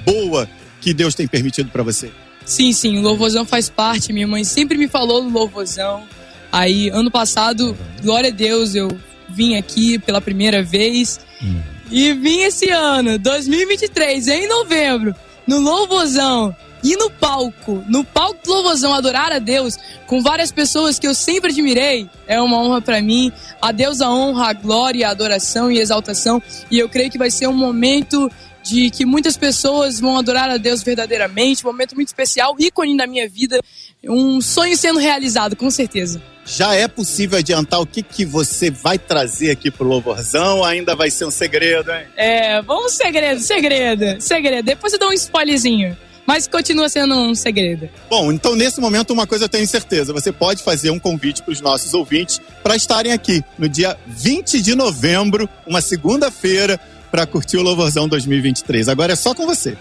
[0.05, 0.49] boa
[0.81, 2.11] que Deus tem permitido para você.
[2.47, 4.13] Sim, sim, o Louvorzão faz parte.
[4.13, 6.05] Minha mãe sempre me falou do Louvorzão.
[6.53, 8.89] Aí, ano passado, glória a Deus, eu
[9.29, 11.21] vim aqui pela primeira vez.
[11.43, 11.61] Hum.
[11.91, 15.15] E vim esse ano, 2023, em novembro,
[15.47, 16.55] no Louvorzão.
[16.85, 19.77] E no palco, no palco do Louvorzão, adorar a Deus
[20.07, 23.33] com várias pessoas que eu sempre admirei, é uma honra para mim.
[23.61, 26.41] A Deus a honra, a glória, a adoração e a exaltação.
[26.71, 28.31] E eu creio que vai ser um momento
[28.67, 33.07] de que muitas pessoas vão adorar a Deus verdadeiramente, um momento muito especial, ícone na
[33.07, 33.61] minha vida,
[34.05, 36.21] um sonho sendo realizado, com certeza.
[36.45, 40.65] Já é possível adiantar o que, que você vai trazer aqui pro Louvorzão?
[40.65, 42.07] Ainda vai ser um segredo, hein?
[42.17, 44.65] É, vamos segredo, segredo, segredo.
[44.65, 45.97] Depois eu dou um spoilerzinho.
[46.27, 47.89] Mas continua sendo um segredo.
[48.11, 51.53] Bom, então nesse momento uma coisa eu tenho certeza, você pode fazer um convite para
[51.53, 56.81] os nossos ouvintes para estarem aqui no dia 20 de novembro, uma segunda-feira,
[57.17, 58.91] para curtir o Louvorzão 2023.
[58.91, 59.75] Agora é só com você.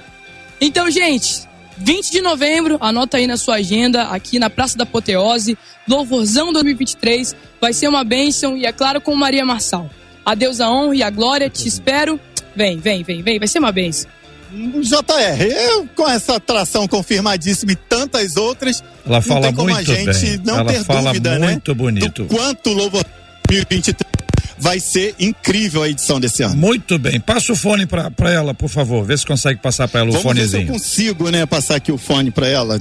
[0.62, 1.42] Então, gente,
[1.78, 7.36] 20 de novembro, anota aí na sua agenda, aqui na Praça da Apoteose, Louvorzão 2023.
[7.60, 9.90] Vai ser uma bênção e, é claro, com Maria Marçal.
[10.26, 12.18] A Deus a honra e a glória, te espero.
[12.56, 14.10] Vem, vem, vem, vem, vai ser uma bênção.
[14.50, 19.92] JR, eu, com essa atração confirmadíssima e tantas outras, Ela não fala tem como muito
[19.92, 20.42] a gente bem.
[20.46, 21.78] não Ela ter fala dúvida, muito né?
[21.78, 22.24] bonito.
[22.24, 23.04] Do quanto o Louvor
[23.50, 24.25] 2023
[24.58, 26.56] vai ser incrível a edição desse ano.
[26.56, 27.20] Muito bem.
[27.20, 29.04] Passa o fone pra, pra ela, por favor.
[29.06, 30.68] Vê se consegue passar pra ela o Vamos ver se eu fonezinho.
[30.74, 32.80] consigo, né, passar aqui o fone para ela.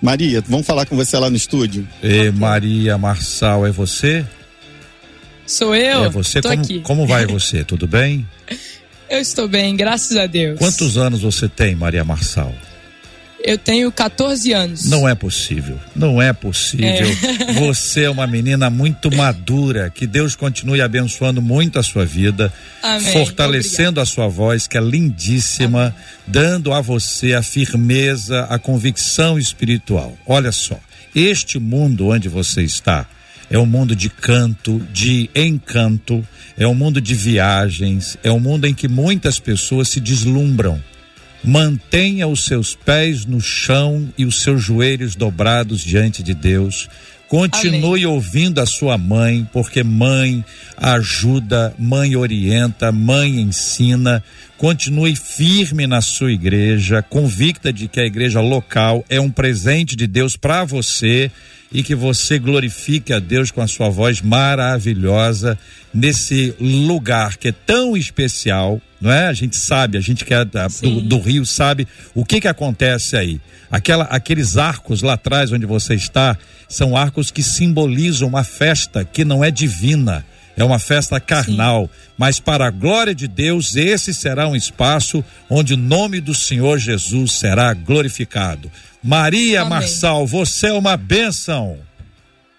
[0.00, 1.86] Maria, vamos falar com você lá no estúdio.
[2.02, 4.24] E Maria Marçal, é você?
[5.46, 6.04] Sou eu?
[6.04, 6.40] É você?
[6.40, 6.80] Tô como, aqui.
[6.80, 7.64] como vai você?
[7.64, 8.26] Tudo bem?
[9.08, 10.58] Eu estou bem, graças a Deus.
[10.58, 12.52] Quantos anos você tem, Maria Marçal?
[13.46, 14.84] Eu tenho 14 anos.
[14.86, 15.78] Não é possível.
[15.94, 17.06] Não é possível.
[17.54, 19.88] Você é uma menina muito madura.
[19.88, 23.12] Que Deus continue abençoando muito a sua vida, Amém.
[23.12, 25.94] fortalecendo a sua voz, que é lindíssima,
[26.26, 30.18] dando a você a firmeza, a convicção espiritual.
[30.26, 30.80] Olha só,
[31.14, 33.06] este mundo onde você está
[33.48, 36.26] é um mundo de canto, de encanto,
[36.58, 40.82] é um mundo de viagens, é um mundo em que muitas pessoas se deslumbram.
[41.46, 46.88] Mantenha os seus pés no chão e os seus joelhos dobrados diante de Deus.
[47.28, 48.06] Continue Amém.
[48.06, 50.44] ouvindo a sua mãe, porque mãe
[50.76, 54.24] ajuda, mãe orienta, mãe ensina.
[54.58, 60.08] Continue firme na sua igreja, convicta de que a igreja local é um presente de
[60.08, 61.30] Deus para você
[61.72, 65.58] e que você glorifique a Deus com a sua voz maravilhosa
[65.92, 69.26] nesse lugar que é tão especial, não é?
[69.26, 72.48] A gente sabe, a gente que é da- do, do Rio sabe o que que
[72.48, 73.40] acontece aí.
[73.70, 76.36] Aquela, aqueles arcos lá atrás onde você está
[76.68, 80.24] são arcos que simbolizam uma festa que não é divina.
[80.56, 85.74] É uma festa carnal, mas para a glória de Deus, esse será um espaço onde
[85.74, 88.70] o nome do Senhor Jesus será glorificado.
[89.02, 89.70] Maria Amém.
[89.70, 91.78] Marçal, você é uma bênção.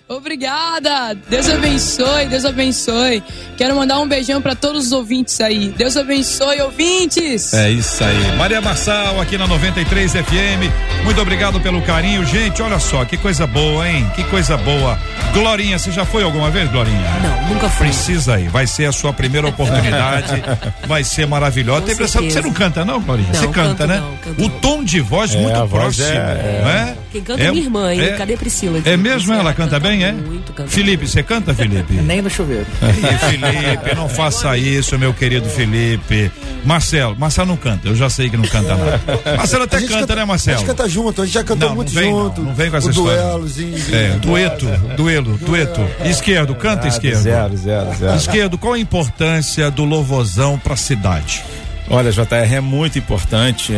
[0.09, 1.17] Obrigada!
[1.29, 3.21] Deus abençoe, Deus abençoe.
[3.57, 5.67] Quero mandar um beijão para todos os ouvintes aí.
[5.77, 7.53] Deus abençoe, ouvintes!
[7.53, 8.37] É isso aí.
[8.37, 11.03] Maria Marçal aqui na 93 FM.
[11.03, 12.25] Muito obrigado pelo carinho.
[12.25, 14.09] Gente, olha só, que coisa boa, hein?
[14.15, 14.97] Que coisa boa.
[15.33, 16.97] Glorinha, você já foi alguma vez, Glorinha?
[17.21, 17.87] Não, nunca fui.
[17.87, 18.47] Precisa ir.
[18.49, 20.41] Vai ser a sua primeira oportunidade.
[20.87, 21.81] Vai ser maravilhosa.
[21.81, 23.27] Tem impressão que você não canta, não, Glorinha?
[23.33, 23.99] Não, você canta, canto né?
[23.99, 26.96] não, canto o tom de voz É, muito a voz próximo, é- não é?
[27.11, 28.15] Quem canta é minha irmã, hein?
[28.17, 28.81] Cadê Priscila?
[28.85, 29.33] É mesmo?
[29.33, 30.11] Ela Ela canta bem, é?
[30.11, 31.93] Muito, canta Felipe, você canta, Felipe?
[32.03, 32.65] Nem no chuveiro.
[32.81, 36.31] Felipe, não faça isso, meu querido Felipe.
[36.65, 39.01] Marcelo, Marcelo não canta, eu já sei que não canta nada.
[39.37, 40.57] Marcelo até A gente canta, né, A Marcelo?
[40.57, 42.41] gente canta junto, a gente já cantou Não, muito não vem, junto.
[42.41, 43.21] Não, não vem com essa o história.
[43.21, 43.77] duelozinho.
[43.93, 44.65] É, dueto,
[44.97, 45.81] duelo, dueto.
[46.05, 47.21] Esquerdo, canta esquerdo.
[47.21, 48.17] Zero, zero, zero.
[48.17, 51.43] Esquerdo, qual a importância do louvozão pra cidade?
[51.89, 53.73] Olha, JR, é muito importante.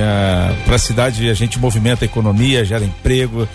[0.66, 3.47] Para a cidade, a gente movimenta a economia, gera emprego,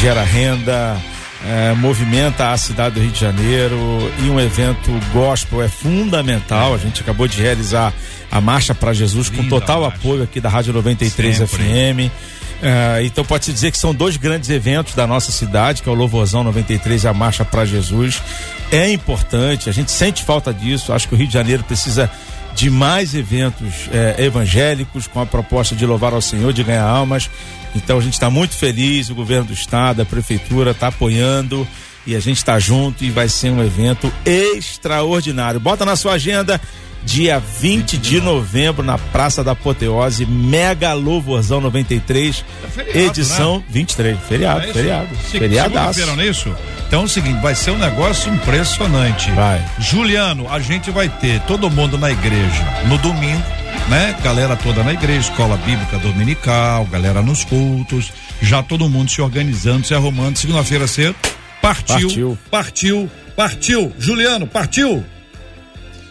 [0.00, 0.96] gera renda,
[1.44, 3.76] eh, movimenta a cidade do Rio de Janeiro.
[4.24, 6.74] E um evento gospel é fundamental.
[6.74, 7.92] A gente acabou de realizar
[8.30, 9.96] a Marcha para Jesus com Linda total marcha.
[9.96, 11.56] apoio aqui da Rádio 93 Sempre.
[11.56, 12.12] FM.
[12.60, 15.94] Eh, então pode-se dizer que são dois grandes eventos da nossa cidade, que é o
[15.94, 18.22] Louvorzão 93 e a Marcha para Jesus.
[18.70, 20.92] É importante, a gente sente falta disso.
[20.92, 22.10] Acho que o Rio de Janeiro precisa
[22.58, 27.30] de mais eventos eh, evangélicos com a proposta de louvar ao Senhor, de ganhar almas.
[27.72, 31.66] Então a gente está muito feliz, o governo do estado, a prefeitura está apoiando
[32.04, 35.60] e a gente está junto e vai ser um evento extraordinário.
[35.60, 36.60] Bota na sua agenda.
[37.04, 42.44] Dia 20 de novembro, na Praça da Apoteose, Mega Louvorzão 93,
[42.74, 44.18] feriado, edição 23.
[44.28, 45.08] Feriado, É feriado.
[45.30, 46.06] Se- Feriadaço.
[46.06, 46.54] Não é isso?
[46.86, 49.30] Então é o seguinte, vai ser um negócio impressionante.
[49.32, 49.64] Vai.
[49.78, 53.42] Juliano, a gente vai ter todo mundo na igreja no domingo,
[53.88, 54.14] né?
[54.22, 59.86] Galera toda na igreja, escola bíblica dominical, galera nos cultos, já todo mundo se organizando,
[59.86, 60.36] se arrumando.
[60.36, 61.14] Segunda-feira cedo,
[61.62, 62.38] partiu, Partiu.
[62.50, 63.92] partiu, partiu.
[63.98, 65.04] Juliano, partiu.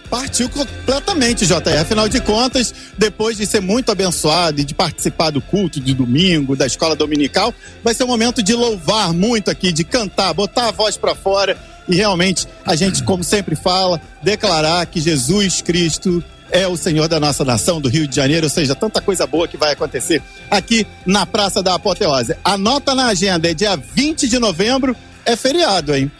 [0.10, 1.82] Partiu completamente, JR.
[1.82, 6.56] Afinal de contas, depois de ser muito abençoado e de participar do culto de domingo,
[6.56, 7.54] da escola dominical,
[7.84, 11.58] vai ser um momento de louvar muito aqui, de cantar, botar a voz para fora
[11.88, 17.20] e realmente a gente, como sempre fala, declarar que Jesus Cristo é o Senhor da
[17.20, 20.88] nossa nação, do Rio de Janeiro, ou seja, tanta coisa boa que vai acontecer aqui
[21.06, 22.36] na Praça da Apoteose.
[22.44, 24.96] Anota na agenda, é dia 20 de novembro,
[25.26, 26.12] é feriado, hein?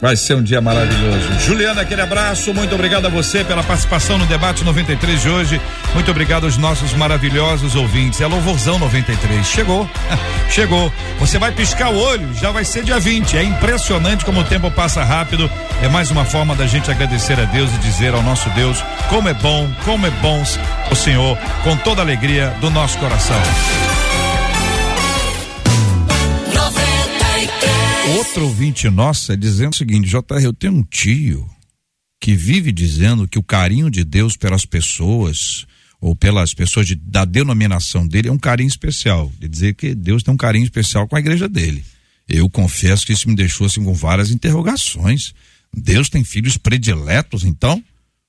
[0.00, 1.40] Vai ser um dia maravilhoso.
[1.40, 2.52] Juliana, aquele abraço.
[2.52, 5.60] Muito obrigado a você pela participação no debate 93 de hoje.
[5.94, 8.20] Muito obrigado aos nossos maravilhosos ouvintes.
[8.20, 9.46] É Louvorzão 93.
[9.46, 9.88] Chegou.
[10.50, 10.92] Chegou.
[11.18, 13.36] Você vai piscar o olho, já vai ser dia 20.
[13.36, 15.50] É impressionante como o tempo passa rápido.
[15.82, 19.28] É mais uma forma da gente agradecer a Deus e dizer ao nosso Deus como
[19.28, 20.42] é bom, como é bom
[20.90, 23.40] o Senhor, com toda a alegria do nosso coração.
[28.34, 31.48] Outro ouvinte nossa dizendo o seguinte, JR, eu tenho um tio
[32.20, 35.64] que vive dizendo que o carinho de Deus pelas pessoas,
[36.00, 39.32] ou pelas pessoas de- da denominação dele, é um carinho especial.
[39.38, 41.84] De dizer que Deus tem um carinho especial com a igreja dele.
[42.28, 45.32] Eu confesso que isso me deixou assim com várias interrogações.
[45.72, 47.80] Deus tem filhos prediletos, então?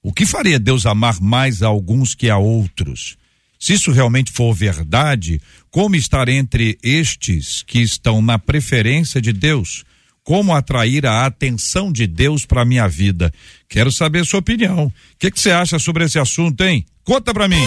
[0.04, 3.18] O que faria Deus amar mais a alguns que a outros?
[3.60, 5.42] Se isso realmente for verdade,
[5.72, 9.84] como estar entre estes que estão na preferência de Deus?
[10.26, 13.32] Como atrair a atenção de Deus para minha vida?
[13.70, 14.88] Quero saber sua opinião.
[14.88, 16.84] O que, que você acha sobre esse assunto, hein?
[17.04, 17.64] Conta para mim.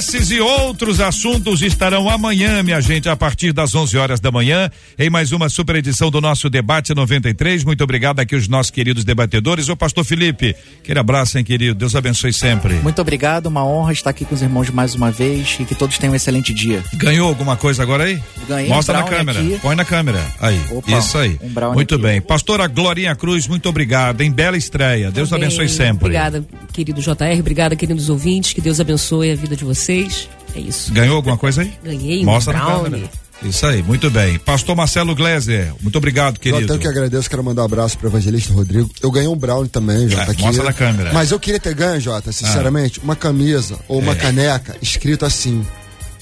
[0.00, 4.70] Esses e outros assuntos estarão amanhã, minha gente, a partir das 11 horas da manhã,
[4.98, 7.64] em mais uma super edição do nosso Debate 93.
[7.64, 9.68] Muito obrigado aqui os nossos queridos debatedores.
[9.68, 11.74] Ô, Pastor Felipe, aquele abraço, hein, querido.
[11.74, 12.76] Deus abençoe sempre.
[12.76, 15.98] Muito obrigado, uma honra estar aqui com os irmãos mais uma vez e que todos
[15.98, 16.82] tenham um excelente dia.
[16.94, 18.18] Ganhou alguma coisa agora aí?
[18.48, 19.38] Ganhei Mostra um na câmera.
[19.38, 19.58] aqui.
[19.60, 20.26] Põe na câmera.
[20.40, 20.58] Aí.
[20.70, 21.38] Opa, Isso aí.
[21.42, 22.02] um muito aqui.
[22.04, 22.20] bem.
[22.22, 24.22] Pastora Glorinha Cruz, muito obrigado.
[24.22, 25.10] Em bela estreia.
[25.10, 26.06] Deus Também, abençoe sempre.
[26.06, 26.42] Obrigada,
[26.72, 27.38] querido JR.
[27.38, 28.54] Obrigada, queridos ouvintes.
[28.54, 29.89] Que Deus abençoe a vida de vocês.
[30.54, 30.92] É isso.
[30.92, 31.72] Ganhou alguma coisa aí?
[31.82, 32.84] Ganhei um Mostra na brownie.
[32.90, 33.10] câmera.
[33.42, 34.38] Isso aí, muito bem.
[34.38, 36.72] Pastor Marcelo Gleiser, muito obrigado, Eu querido.
[36.74, 38.90] até que agradeço, quero mandar um abraço pro evangelista Rodrigo.
[39.02, 40.42] Eu ganhei um brownie também, Jota, É, aqui.
[40.42, 41.10] mostra na câmera.
[41.14, 44.16] Mas eu queria ter ganho, Jota, sinceramente, uma camisa ou uma É.
[44.16, 45.64] caneca escrito assim.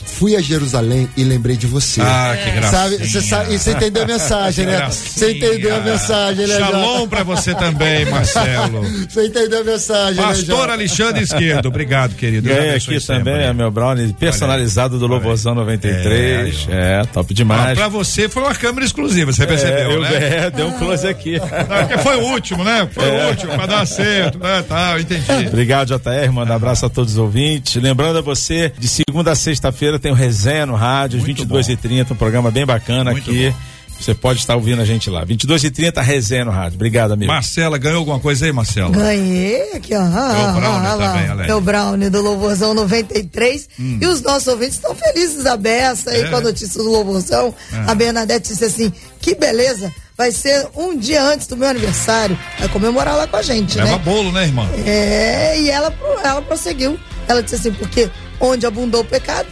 [0.08, 2.00] Fui a Jerusalém e lembrei de você.
[2.00, 2.70] Ah, que gracinha.
[2.70, 4.88] Sabe, você sabe, e você entendeu a mensagem, né?
[4.90, 8.82] Você entendeu a mensagem, né, Shalom pra você também, Marcelo.
[9.08, 10.72] Você entendeu a mensagem, né, Pastor Jota?
[10.72, 12.48] Alexandre Esquerdo, obrigado, querido.
[12.48, 13.24] Ganhei aqui sempre.
[13.24, 16.66] também é meu brownie personalizado do Louvorzão 93.
[16.70, 17.78] É, top Ah, demais.
[17.78, 20.46] pra você foi uma câmera exclusiva, você percebeu, é, eu, né?
[20.46, 21.38] é, deu um close aqui.
[21.38, 21.46] Não,
[21.86, 22.88] porque foi o último, né?
[22.92, 24.64] Foi o último, pra dar certo, né?
[24.68, 25.46] Tá, eu entendi.
[25.48, 26.32] Obrigado, JR.
[26.32, 27.80] Manda abraço a todos os ouvintes.
[27.82, 32.16] Lembrando a você, de segunda a sexta-feira tem o Resenha no rádio, às 22h30, um
[32.16, 33.54] programa bem bacana Muito aqui.
[33.98, 35.26] Você pode estar ouvindo a gente lá.
[35.26, 36.76] 22h30, Resenha no rádio.
[36.76, 37.32] Obrigado, amigo.
[37.32, 38.90] Marcela, ganhou alguma coisa aí, Marcela?
[38.90, 40.00] Ganhei aqui, ó.
[40.00, 41.48] Ah, brownie ah, também, Alex.
[41.48, 43.68] Meu brownie do Louvorzão 93.
[43.78, 46.26] E os nossos ouvintes estão felizes a beça aí Hum.
[46.26, 46.30] É.
[46.30, 47.52] com a notícia do Louvorzão.
[47.88, 52.38] A Bernadette disse assim: que beleza, vai ser um dia antes do meu aniversário.
[52.58, 54.02] Vai comemorar lá com a gente, Leva né?
[54.04, 54.68] bolo, né, irmã?
[54.86, 55.92] É, e ela,
[56.22, 56.98] ela prosseguiu.
[57.26, 58.08] Ela disse assim, porque
[58.40, 59.48] onde abundou o pecado,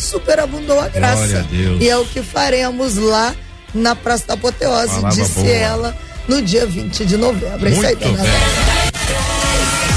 [0.00, 1.16] superabundou a graça.
[1.16, 1.82] Glória a Deus.
[1.82, 3.34] E é o que faremos lá
[3.74, 5.48] na Praça da Apoteose, disse boa.
[5.48, 5.96] ela
[6.26, 7.66] no dia 20 de novembro.
[7.66, 8.18] É isso aí, Muito.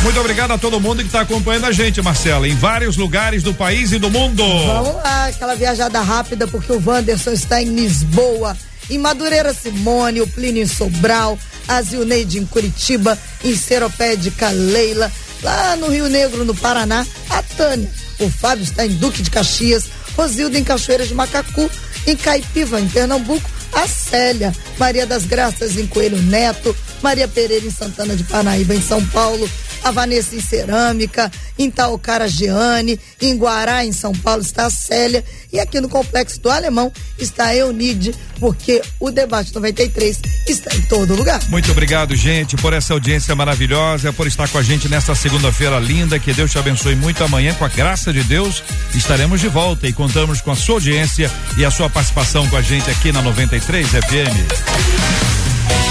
[0.03, 3.53] Muito obrigado a todo mundo que está acompanhando a gente, Marcela, em vários lugares do
[3.53, 4.43] país e do mundo.
[4.43, 8.57] Vamos lá, aquela viajada rápida, porque o Wanderson está em Lisboa,
[8.89, 11.37] em Madureira Simone, o Plínio em Sobral,
[11.67, 15.11] a Zilneide em Curitiba, em Seropédica Leila,
[15.43, 17.91] lá no Rio Negro, no Paraná, a Tânia.
[18.21, 21.69] O Fábio está em Duque de Caxias, Rosilda em Cachoeiras de Macacu,
[22.05, 27.71] em Caipiva, em Pernambuco, a Célia, Maria das Graças em Coelho Neto, Maria Pereira em
[27.71, 29.49] Santana de Parnaíba, em São Paulo,
[29.83, 35.25] a Vanessa em Cerâmica, em Taucara Giane, em Guará, em São Paulo, está a Célia,
[35.51, 40.81] e aqui no Complexo do Alemão está a Eunide, porque o Debate 93 está em
[40.81, 41.39] todo lugar.
[41.47, 46.17] Muito obrigado, gente, por essa audiência maravilhosa, por estar com a gente nesta segunda-feira linda.
[46.17, 47.23] Que Deus te abençoe muito.
[47.23, 48.63] Amanhã, com a graça de Deus,
[48.95, 52.61] estaremos de volta e contamos com a sua audiência e a sua participação com a
[52.63, 54.35] gente aqui na 93 FM.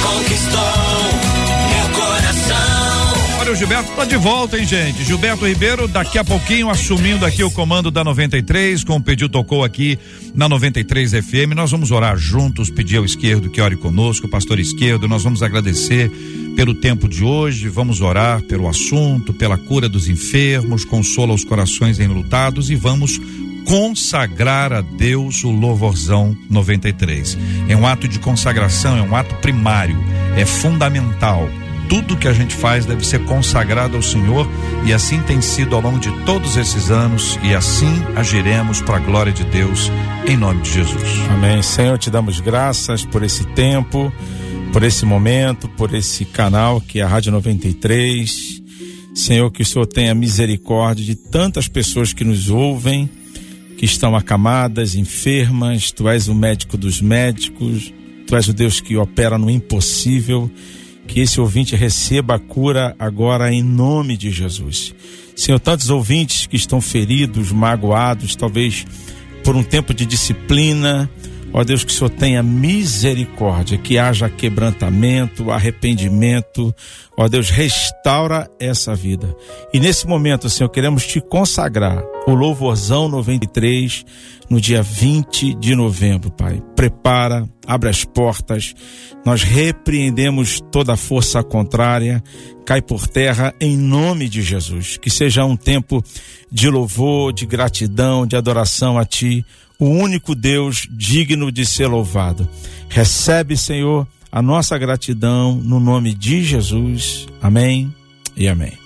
[0.03, 1.29] Conquistou
[3.51, 3.51] coração.
[3.51, 5.03] Olha, o Gilberto tá de volta, hein, gente?
[5.05, 9.98] Gilberto Ribeiro, daqui a pouquinho, assumindo aqui o comando da 93, como pediu, tocou aqui
[10.34, 11.55] na 93 FM.
[11.55, 15.09] Nós vamos orar juntos, pedir ao esquerdo que ore conosco, pastor esquerdo.
[15.09, 16.11] Nós vamos agradecer
[16.57, 21.98] pelo tempo de hoje, vamos orar pelo assunto, pela cura dos enfermos, consola os corações
[21.98, 23.20] enlutados e vamos
[23.64, 27.38] consagrar a Deus o louvorzão 93.
[27.68, 29.96] É um ato de consagração, é um ato primário,
[30.36, 31.48] é fundamental.
[31.91, 34.49] Tudo que a gente faz deve ser consagrado ao Senhor
[34.86, 39.01] e assim tem sido ao longo de todos esses anos e assim agiremos para a
[39.01, 39.91] glória de Deus
[40.24, 41.03] em nome de Jesus.
[41.28, 41.61] Amém.
[41.61, 44.12] Senhor, te damos graças por esse tempo,
[44.72, 48.62] por esse momento, por esse canal que é a Rádio 93.
[49.12, 53.11] Senhor, que o Senhor tenha misericórdia de tantas pessoas que nos ouvem,
[53.76, 55.91] que estão acamadas, enfermas.
[55.91, 57.93] Tu és o médico dos médicos,
[58.28, 60.49] tu és o Deus que opera no impossível.
[61.11, 64.94] Que esse ouvinte receba a cura agora em nome de Jesus.
[65.34, 68.86] Senhor, tantos ouvintes que estão feridos, magoados, talvez
[69.42, 71.11] por um tempo de disciplina.
[71.52, 76.72] Ó Deus, que o Senhor tenha misericórdia, que haja quebrantamento, arrependimento.
[77.16, 79.34] Ó Deus, restaura essa vida.
[79.74, 84.04] E nesse momento, Senhor, queremos te consagrar o Louvorzão 93
[84.48, 86.62] no dia 20 de novembro, Pai.
[86.74, 88.74] Prepara, abre as portas.
[89.24, 92.22] Nós repreendemos toda força contrária,
[92.66, 94.96] cai por terra em nome de Jesus.
[94.96, 96.02] Que seja um tempo
[96.50, 99.44] de louvor, de gratidão, de adoração a Ti,
[99.78, 102.48] o único Deus digno de ser louvado.
[102.88, 107.26] Recebe, Senhor, a nossa gratidão no nome de Jesus.
[107.40, 107.92] Amém
[108.36, 108.79] e amém.